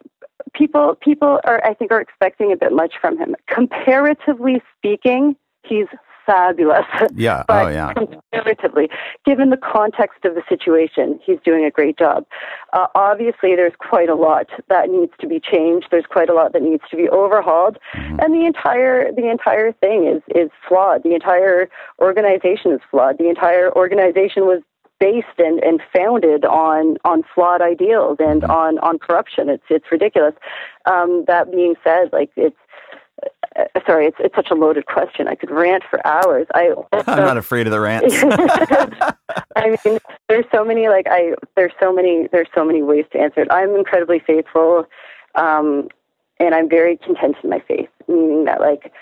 [0.54, 3.36] people people are, I think, are expecting a bit much from him.
[3.46, 5.86] Comparatively speaking, he's
[6.30, 6.86] fabulous.
[7.14, 7.44] Yeah.
[7.50, 7.92] But oh yeah.
[7.94, 8.88] comparatively,
[9.24, 12.24] given the context of the situation, he's doing a great job.
[12.72, 15.86] Uh, obviously, there's quite a lot that needs to be changed.
[15.90, 18.22] There's quite a lot that needs to be overhauled, Mhm.
[18.22, 21.02] and the entire the entire thing is is flawed.
[21.02, 21.68] The entire
[22.00, 23.18] organization is flawed.
[23.18, 24.60] The entire organization was
[25.00, 28.50] based and, and founded on on flawed ideals and Mm-hmm.
[28.62, 29.48] on on corruption.
[29.48, 30.34] It's it's ridiculous.
[30.86, 32.59] Um, that being said, like it's
[33.86, 35.26] sorry, it's it's such a loaded question.
[35.28, 36.46] I could rant for hours.
[36.54, 38.14] I I'm not afraid of the rants.
[39.56, 43.18] I mean, there's so many like I there's so many there's so many ways to
[43.18, 43.48] answer it.
[43.50, 44.86] I'm incredibly faithful,
[45.34, 45.88] um,
[46.38, 48.92] and I'm very content in my faith, meaning that like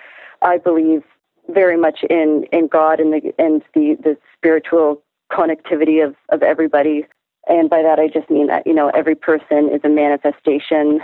[0.43, 1.03] I believe
[1.49, 7.07] very much in in God and the and the the spiritual connectivity of of everybody.
[7.49, 11.01] And by that, I just mean that you know every person is a manifestation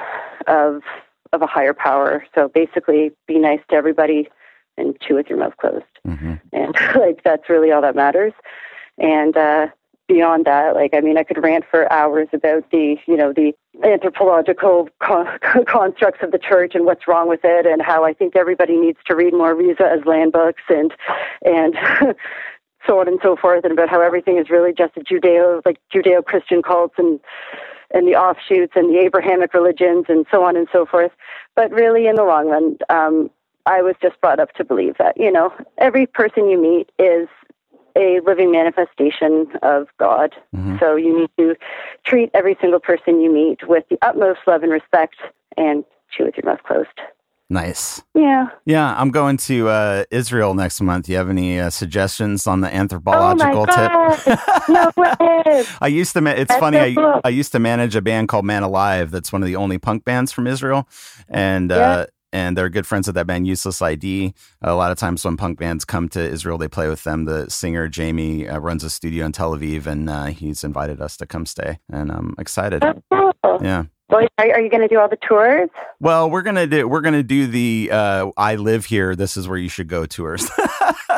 [0.46, 0.82] of
[1.34, 2.24] of a higher power.
[2.34, 4.28] So basically, be nice to everybody
[4.76, 5.84] and chew with your mouth closed.
[6.04, 8.32] Hmm and like that's really all that matters.
[8.98, 9.66] And uh
[10.06, 13.54] beyond that like i mean i could rant for hours about the you know the
[13.82, 18.36] anthropological con- constructs of the church and what's wrong with it and how i think
[18.36, 20.92] everybody needs to read more Reza Aslan books and
[21.42, 21.74] and
[22.86, 25.78] so on and so forth and about how everything is really just a judeo like
[25.94, 27.18] judeo-christian cults and
[27.94, 31.12] and the offshoots and the abrahamic religions and so on and so forth
[31.56, 33.30] but really in the long run um
[33.66, 37.28] I was just brought up to believe that, you know, every person you meet is
[37.96, 40.34] a living manifestation of God.
[40.54, 40.78] Mhm.
[40.80, 41.56] So you need to
[42.04, 45.16] treat every single person you meet with the utmost love and respect
[45.56, 47.00] and chew with your mouth closed.
[47.50, 48.02] Nice.
[48.14, 48.46] Yeah.
[48.64, 51.08] Yeah, I'm going to uh, Israel next month.
[51.08, 54.40] You have any uh, suggestions on the Oh anthropological my tip?
[54.68, 55.64] No way.
[55.80, 56.22] I used to.
[56.22, 56.78] Ma- it's That's funny.
[56.78, 57.20] I.
[57.22, 59.10] I used to manage a band called Man Alive.
[59.10, 60.88] That's one of the only punk bands from Israel,
[61.28, 64.34] and uh, and they're good friends with that band, Useless ID.
[64.62, 67.26] A lot of times when punk bands come to Israel, they play with them.
[67.26, 71.16] The singer Jamie uh, runs a studio in Tel Aviv, and uh, he's invited us
[71.18, 72.82] to come stay, and I'm excited.
[73.12, 73.32] Cool.
[73.60, 73.84] Yeah.
[74.14, 75.68] Well, are, are you going to do all the tours?
[76.00, 79.16] Well, we're gonna do we're gonna do the uh, I live here.
[79.16, 80.48] This is where you should go tours.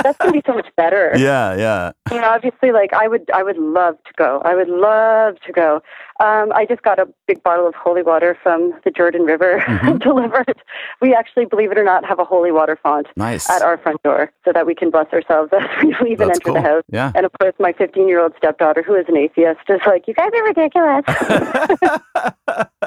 [0.02, 1.12] That's going to be so much better.
[1.16, 1.92] yeah, yeah.
[2.12, 4.40] you know, obviously, like I would, I would love to go.
[4.44, 5.80] I would love to go.
[6.20, 10.00] Um, I just got a big bottle of holy water from the Jordan River Mhm.
[10.02, 10.54] delivered.
[11.00, 13.48] We actually, believe it or not, have a holy water font Nice.
[13.50, 16.40] at our front door so that we can bless ourselves as we leave and enter
[16.44, 16.54] cool.
[16.54, 16.84] the house.
[16.92, 17.10] Yeah.
[17.14, 20.14] And of course, my 15 year old stepdaughter, who is an atheist, is like, "You
[20.14, 21.04] guys are ridiculous."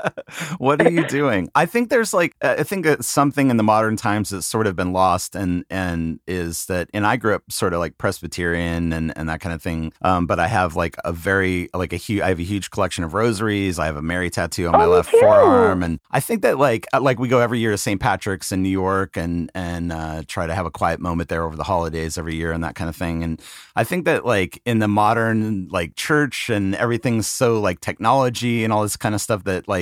[0.57, 1.49] what are you doing?
[1.55, 4.75] I think there's like uh, I think something in the modern times that's sort of
[4.75, 9.17] been lost, and and is that and I grew up sort of like Presbyterian and
[9.17, 9.93] and that kind of thing.
[10.01, 13.03] Um, but I have like a very like a huge I have a huge collection
[13.03, 13.79] of rosaries.
[13.79, 15.19] I have a Mary tattoo on my Oh, me left too.
[15.19, 17.99] forearm, and I think that like uh, like we go every year to St.
[17.99, 21.55] Patrick's in New York and and uh, try to have a quiet moment there over
[21.55, 23.23] the holidays every year and that kind of thing.
[23.23, 23.41] And
[23.75, 28.73] I think that like in the modern like church and everything's so like technology and
[28.73, 29.78] all this kind of stuff that like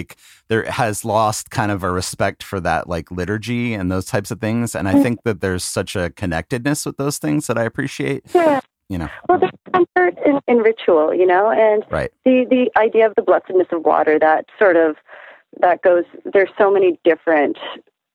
[0.48, 4.40] there has lost kind of a respect for that like liturgy and those types of
[4.40, 4.76] things.
[4.76, 8.24] And I think that there's such a connectedness with those things that I appreciate.
[8.34, 8.60] yeah.
[8.90, 12.10] You know, Well, there's comfort in, in ritual, you know, and right?
[12.24, 14.96] the the idea of the blessedness of water that sort of
[15.60, 17.58] that goes there's so many different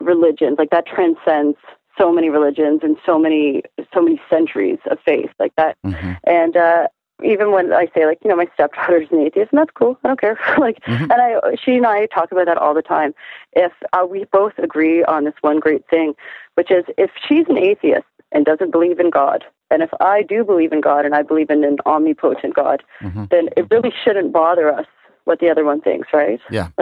[0.01, 1.57] religions like that transcends
[1.99, 6.57] so many religions and so many so many centuries of faith like that hmm and
[6.57, 6.89] uh
[7.25, 10.09] even when I say like you know my stepdaughter's an atheist and that's cool I
[10.09, 10.39] don't care.
[10.59, 11.03] Like Mhm.
[11.03, 13.15] and I she and I talk about that all the time.
[13.53, 16.15] If uh, we both agree on this one great thing
[16.55, 20.45] which is if she's an atheist and doesn't believe in God and if I do
[20.45, 24.33] believe in God and I believe in an omnipotent God hmm then it really shouldn't
[24.33, 24.87] bother us
[25.25, 26.41] what the other one thinks, right?
[26.51, 26.69] Yeah.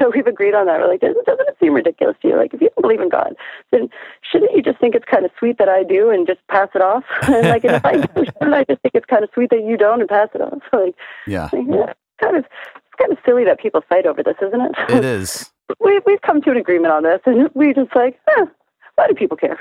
[0.00, 0.80] so we've agreed on that.
[0.80, 2.36] We're like, doesn't doesn't it seem ridiculous to you?
[2.36, 3.34] Like, if you don't believe in God,
[3.72, 3.88] then
[4.30, 6.82] shouldn't you just think it's kind of sweet that I do and just pass it
[6.82, 7.04] off?
[7.22, 9.64] and like, and if I do, shouldn't I just think it's kind of sweet that
[9.64, 10.62] you don't and pass it off?
[10.72, 10.94] Like,
[11.26, 14.60] Yeah, yeah, it's kind of it's kind of silly that people fight over this, isn't
[14.60, 14.72] it?
[14.88, 15.50] it is.
[15.80, 18.44] we we've come to an agreement on this, and we just like, eh,
[18.96, 19.58] why do people care?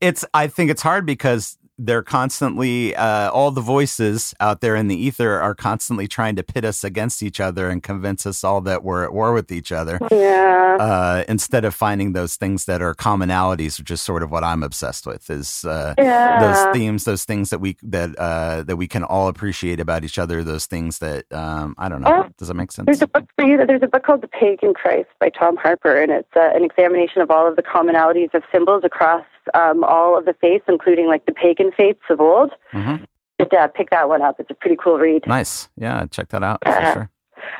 [0.00, 4.88] it's i think it's hard because they're constantly uh, all the voices out there in
[4.88, 8.60] the ether are constantly trying to pit us against each other and convince us all
[8.60, 10.76] that we're at war with each other yeah.
[10.80, 14.62] uh, instead of finding those things that are commonalities which is sort of what i'm
[14.62, 16.40] obsessed with is uh, yeah.
[16.40, 20.18] those themes those things that we that uh, that we can all appreciate about each
[20.18, 23.06] other those things that um, i don't know Oh, does that make sense There's a
[23.06, 23.64] book for you.
[23.64, 27.20] There's a book called The Pagan Christ by Tom Harper, and it's uh, an examination
[27.20, 31.26] of all of the commonalities of symbols across um, all of the faiths, including like
[31.26, 32.52] the pagan faiths of old.
[32.72, 32.96] hmm
[33.38, 34.40] But, uh, pick that one up.
[34.40, 35.26] It's a pretty cool read.
[35.26, 37.10] nice yeah check that out sure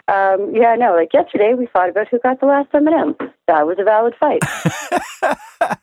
[0.09, 3.14] Um, yeah, no, like yesterday we fought about who got the last M&M.
[3.46, 4.42] That was a valid fight.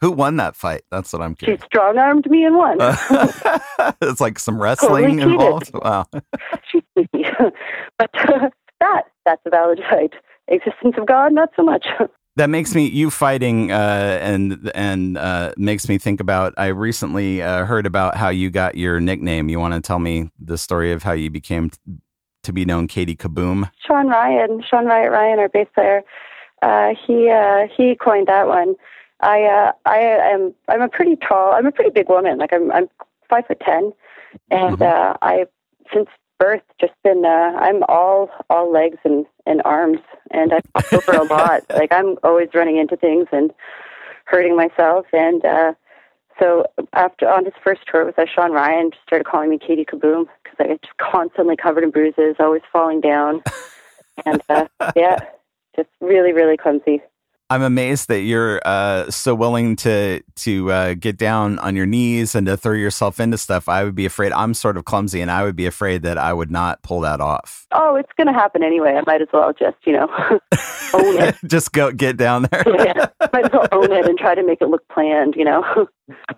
[0.00, 2.76] who won that fight that's what i'm she strong-armed me and won.
[4.02, 5.70] it's like some wrestling Totally involved.
[5.74, 6.06] Wow.
[6.70, 7.24] She's sneaky.
[7.98, 10.12] but uh, that, that's a valid fight.
[10.48, 11.86] Existence of God, not so much.
[12.36, 16.52] That makes me you fighting uh, and and uh, makes me think about.
[16.58, 19.48] I recently uh, heard about how you got your nickname.
[19.48, 21.78] You want to tell me the story of how you became t-
[22.42, 23.70] to be known Katie Kaboom?
[23.86, 26.02] Sean Ryan, Sean Riot Ryan, our bass player,
[26.60, 28.74] uh, he uh, he coined that one.
[29.20, 31.54] I uh, I am I'm a pretty tall.
[31.54, 32.36] I'm a pretty big woman.
[32.36, 32.88] Like I'm I'm
[33.30, 33.92] five foot ten,
[34.50, 34.82] and Mhm.
[34.82, 35.46] uh, I
[35.90, 36.08] since
[36.38, 41.12] birth just been uh, I'm all all legs and and arms, and I fall over
[41.12, 41.62] a lot.
[41.70, 43.52] Like I'm always running into things and
[44.24, 45.72] hurting myself, and uh,
[46.38, 49.84] so after on his first tour with us, Sean Ryan just started calling me Katie
[49.84, 53.42] Kaboom because I was just constantly covered in bruises, always falling down,
[54.24, 54.66] and uh,
[54.96, 55.18] yeah,
[55.76, 57.02] just really really clumsy.
[57.48, 62.34] I'm amazed that you're uh, so willing to to uh, get down on your knees
[62.34, 63.68] and to throw yourself into stuff.
[63.68, 64.32] I would be afraid.
[64.32, 67.20] I'm sort of clumsy, and I would be afraid that I would not pull that
[67.20, 67.66] off.
[67.72, 68.94] Oh, it's going to happen anyway.
[68.96, 70.08] I might as well just, you know,
[70.94, 71.36] own it.
[71.46, 72.64] Just go get down there.
[72.66, 75.62] yeah, might as well own it and try to make it look planned, you know.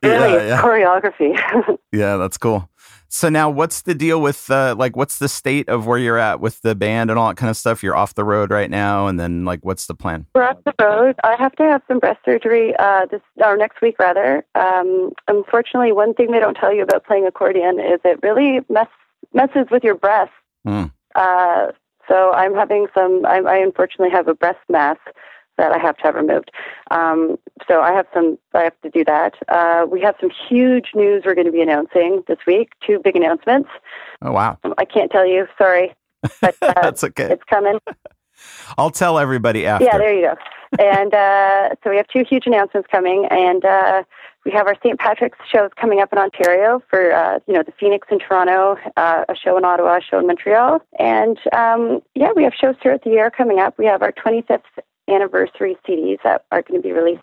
[0.03, 0.63] really, Yeah, yeah.
[0.63, 1.79] choreography.
[1.93, 2.69] Yeah, that's cool.
[3.11, 6.41] So now, what's the deal with uh, like what's the state of where you're at
[6.41, 7.83] with the band and all that kind of stuff?
[7.83, 10.27] You're off the road right now, and then like, what's the plan?
[10.35, 11.17] We're off the road.
[11.25, 14.45] I have to have some breast surgery uh, this or next week, rather.
[14.55, 18.89] Um, unfortunately, one thing they don't tell you about playing accordion is it really mess
[19.33, 20.35] messes with your breasts.
[20.67, 20.85] Hmm.
[21.15, 21.69] Uh,
[22.09, 23.25] so I'm having some.
[23.25, 24.99] I, I unfortunately have a breast mass
[25.59, 26.51] that I have to have removed.
[26.91, 27.39] Um,
[27.69, 28.39] so I have some.
[28.55, 29.35] I have to do that.
[29.49, 32.71] Uh, we have some huge news we're going to be announcing this week.
[32.87, 33.69] Two big announcements.
[34.23, 35.47] Oh wow, Um, I can't tell you.
[35.59, 35.95] Sorry,
[36.41, 37.31] but uh, that's okay.
[37.31, 37.79] it's coming.
[38.79, 39.85] I'll tell everybody after.
[39.85, 40.35] Yeah, there you go.
[40.83, 44.05] and uh, so we have two huge announcements coming, and uh,
[44.45, 44.99] we have our St.
[44.99, 49.25] Patrick's shows coming up in Ontario for uh, you know the Phoenix in Toronto, uh,
[49.29, 53.03] a show in Ottawa, a show in Montreal, and um, yeah, we have shows throughout
[53.03, 53.77] the year coming up.
[53.77, 54.61] We have our 25th
[55.09, 57.23] anniversary CDs that are going to be released.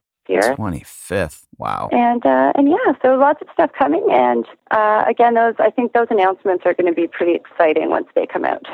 [0.55, 1.45] Twenty fifth.
[1.59, 1.87] Wow.
[1.91, 5.93] And uh, and yeah, so lots of stuff coming, and uh, again, those I think
[5.93, 8.65] those announcements are going to be pretty exciting once they come out.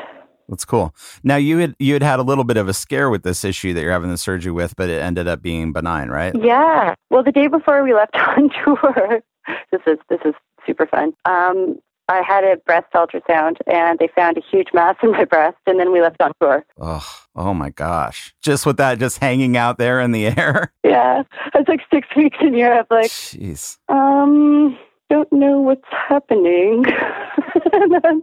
[0.48, 0.94] That's cool.
[1.22, 3.74] Now you had you had had a little bit of a scare with this issue
[3.74, 6.34] that you're having the surgery with, but it ended up being benign, right?
[6.38, 6.94] Yeah.
[7.10, 9.22] Well, the day before we left on tour,
[9.70, 10.34] this is this is
[10.66, 11.12] super fun.
[11.24, 11.80] Um,
[12.12, 15.80] I had a breast ultrasound, and they found a huge mass in my breast, and
[15.80, 16.62] then we left on tour.
[16.78, 18.34] Oh, oh my gosh!
[18.42, 20.72] Just with that, just hanging out there in the air.
[20.84, 21.22] Yeah,
[21.54, 23.78] I was like six weeks in Europe, like, Jeez.
[23.88, 26.84] um, don't know what's happening.
[27.72, 28.22] and then,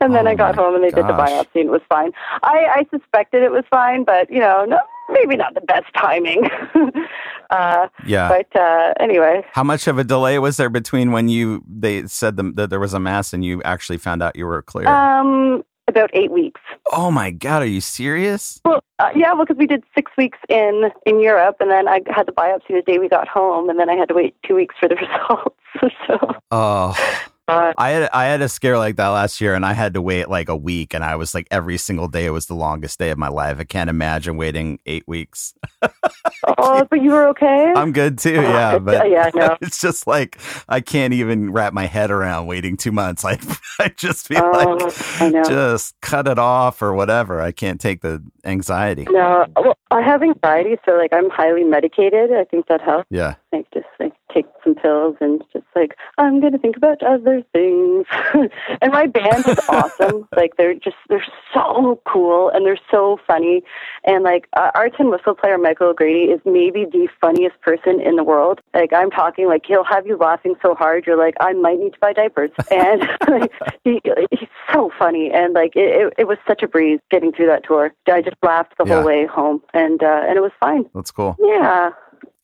[0.00, 2.12] and then Oh I got home, and they did the biopsy, and it was fine.
[2.44, 4.78] I, I suspected it was fine, but you know, no,
[5.10, 6.48] maybe not the best timing.
[7.50, 8.28] uh, Yeah.
[8.28, 12.36] but uh, anyway, How much of a delay was there between when you they said
[12.36, 14.88] them, that there was a mass and you actually found out you were clear?
[14.88, 16.60] um, about eight weeks.
[16.92, 18.60] oh my god, are you serious?
[18.64, 22.00] Well, uh, yeah, well, because we did six weeks in in Europe, and then I
[22.08, 24.56] had the biopsy the day we got home, and then I had to wait two
[24.56, 25.56] weeks for the results.
[26.08, 26.18] so,
[26.50, 26.94] Oh.
[27.48, 30.28] I had I had a scare like that last year, and I had to wait
[30.28, 33.10] like a week, and I was like every single day It was the longest day
[33.10, 33.58] of my life.
[33.60, 35.54] I can't imagine waiting eight weeks.
[36.58, 37.72] oh, but you were okay.
[37.76, 39.56] I'm good too, oh, yeah, but yeah, no.
[39.62, 40.38] it's just like
[40.68, 43.24] I can't even wrap my head around waiting two months.
[43.24, 43.38] I
[43.78, 44.76] I just feel Oh,
[45.20, 47.40] like just cut it off or whatever.
[47.40, 49.06] I can't take the anxiety.
[49.10, 52.32] No, well, I have anxiety, so like I'm highly medicated.
[52.32, 53.06] I think that helps.
[53.10, 53.85] Yeah, Like just
[54.36, 58.06] take some pills and just like I'm gonna think about other things.
[58.82, 60.28] and my band is awesome.
[60.36, 61.24] Like they're just they're
[61.54, 63.62] so cool and they're so funny.
[64.04, 68.16] And like uh, our tin whistle player Michael O'Grady is maybe the funniest person in
[68.16, 68.60] the world.
[68.74, 71.94] Like I'm talking like he'll have you laughing so hard you're like I might need
[71.94, 72.50] to buy diapers.
[72.70, 73.52] And like,
[73.84, 77.46] he he's so funny and like it, it it was such a breeze getting through
[77.46, 77.92] that tour.
[78.08, 78.96] I just laughed the Yeah.
[78.96, 80.84] whole way home and uh and it was fine.
[80.94, 81.36] that's cool.
[81.40, 81.90] Yeah.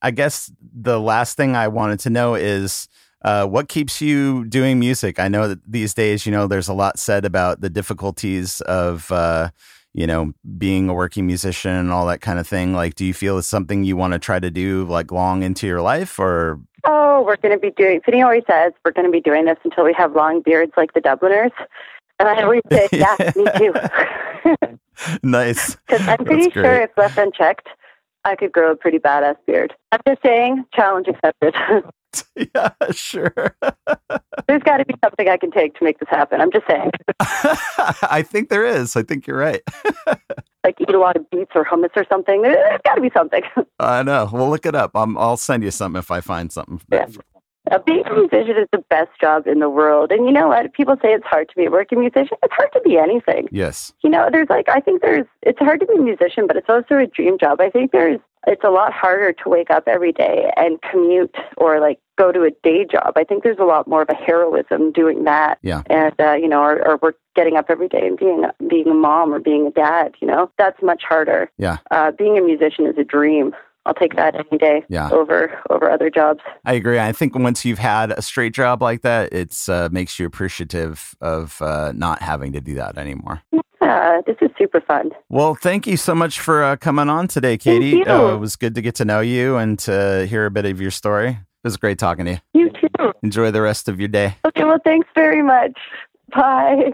[0.03, 2.89] I guess the last thing I wanted to know is
[3.23, 5.21] uh, what keeps you doing music?
[5.21, 9.11] I know that these days, you know, there's a lot said about the difficulties of,
[9.13, 9.51] uh,
[9.95, 12.75] you know, being a working musician and all that kind of thing.
[12.75, 15.67] Like, do you feel it's something you want to try to do like long into
[15.67, 16.61] your life or?
[16.85, 18.01] Oh, we're going to be doing.
[18.05, 20.95] Finny always says we're going to be doing this until we have long beards like
[20.95, 21.53] the Dubliners,
[22.19, 23.73] and I always say, yeah, me too.
[25.23, 25.77] nice.
[25.87, 27.69] Because I'm pretty sure if left unchecked,
[28.25, 29.75] I could grow a pretty badass beard.
[29.91, 31.55] I'm just saying, challenge accepted.
[32.55, 33.33] yeah, sure.
[34.47, 36.41] There's got to be something I can take to make this happen.
[36.41, 38.97] I'm just saying, I think there is.
[38.97, 39.63] I think you're right.
[40.65, 42.43] like eat a lot of beets or hummus or something.
[42.43, 43.43] There's got to be something.
[43.79, 44.29] I know.
[44.33, 44.93] We'll look it up.
[44.95, 46.81] i I'll send you something if I find something.
[46.91, 47.07] Yeah.
[47.71, 50.11] Uh, being a musician is the best job in the world.
[50.11, 50.73] And you know what?
[50.73, 52.37] People say it's hard to be a working musician.
[52.43, 53.49] It's hard to be anything.
[53.53, 53.93] Yes.
[54.03, 56.69] you know, there's like I think there's it's hard to be a musician, but it's
[56.69, 57.61] also a dream job.
[57.61, 61.81] I think there's it's a lot harder to wake up every day and commute or
[61.81, 63.13] like go to a day job.
[63.17, 65.59] I think there's a lot more of a heroism doing that.
[65.63, 65.83] Yeah.
[65.89, 68.95] And uh, you know, or, or we're getting up every day and being being a
[68.95, 70.15] mom or being a dad.
[70.21, 71.51] You know, that's much harder.
[71.59, 71.79] Yeah.
[71.91, 73.55] Uh, being a musician is a dream.
[73.85, 75.11] I'll take that any day Yeah.
[75.11, 76.41] over over other jobs.
[76.65, 76.99] I agree.
[77.01, 81.15] I think once you've had a straight job like that, it's uh, makes you appreciative
[81.21, 83.43] of uh, not having to do that anymore.
[83.81, 85.11] Uh, this is super fun.
[85.29, 88.05] Well, thank you so much for uh, coming on today, Katie.
[88.05, 90.81] Uh, it was good to get to know you and to hear a bit of
[90.81, 91.31] your story.
[91.31, 92.39] It was great talking to you.
[92.55, 93.13] You too.
[93.25, 94.37] Enjoy the rest of your day.
[94.47, 95.77] Okay, well, thanks very much.
[96.33, 96.93] Bye.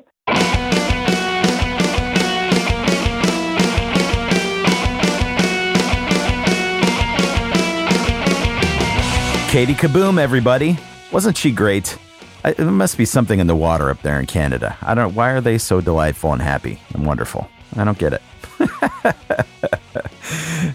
[9.58, 10.78] Katie Kaboom, everybody.
[11.10, 11.98] Wasn't she great?
[12.44, 14.76] I, there must be something in the water up there in Canada.
[14.80, 15.16] I don't.
[15.16, 17.50] Why are they so delightful and happy and wonderful?
[17.74, 18.22] I don't get it.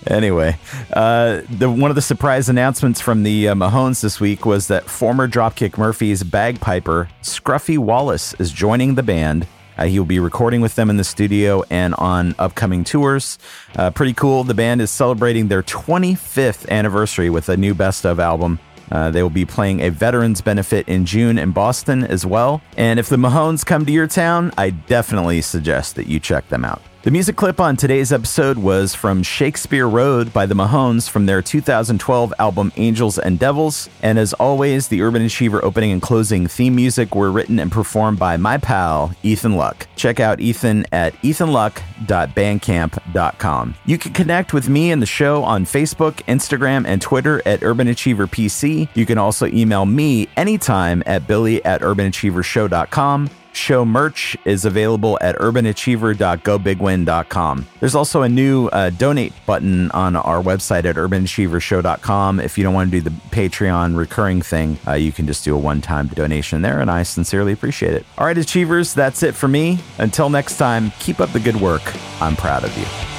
[0.08, 0.58] anyway,
[0.92, 4.84] uh, the one of the surprise announcements from the uh, Mahones this week was that
[4.90, 9.48] former Dropkick Murphys bagpiper Scruffy Wallace is joining the band.
[9.78, 13.40] Uh, he will be recording with them in the studio and on upcoming tours.
[13.78, 14.44] Uh, pretty cool.
[14.44, 18.60] The band is celebrating their 25th anniversary with a new best of album.
[18.92, 22.62] Uh, they will be playing a veterans benefit in June in Boston as well.
[22.78, 26.64] And if the Mahones come to your town, I definitely suggest that you check them
[26.64, 26.82] out.
[27.04, 31.42] The music clip on today's episode was from Shakespeare Road by the Mahones from their
[31.42, 33.90] 2012 album Angels and Devils.
[34.02, 38.20] And as always, the Urban Achiever opening and closing theme music were written and performed
[38.20, 39.86] by my pal, Ethan Luck.
[39.98, 43.76] Check out Ethan at ethanluck.bandcamp.com.
[43.86, 47.90] You can connect with me and the show on Facebook, Instagram, and Twitter at Urban
[47.90, 48.88] Achiever PC.
[48.94, 53.30] You can also email me anytime at billy at urbanachievershow.com.
[53.56, 57.68] Show merch is available at urbanachiever.gobigwin.com.
[57.80, 62.40] There's also a new uh, donate button on our website at urbanachievershow.com.
[62.40, 65.56] If you don't want to do the Patreon recurring thing, uh, you can just do
[65.56, 68.06] a one time donation there, and I sincerely appreciate it.
[68.18, 69.80] All right, Achievers, that's it for me.
[69.98, 71.82] Until next time, keep up the good work.
[72.22, 73.13] I'm proud of you.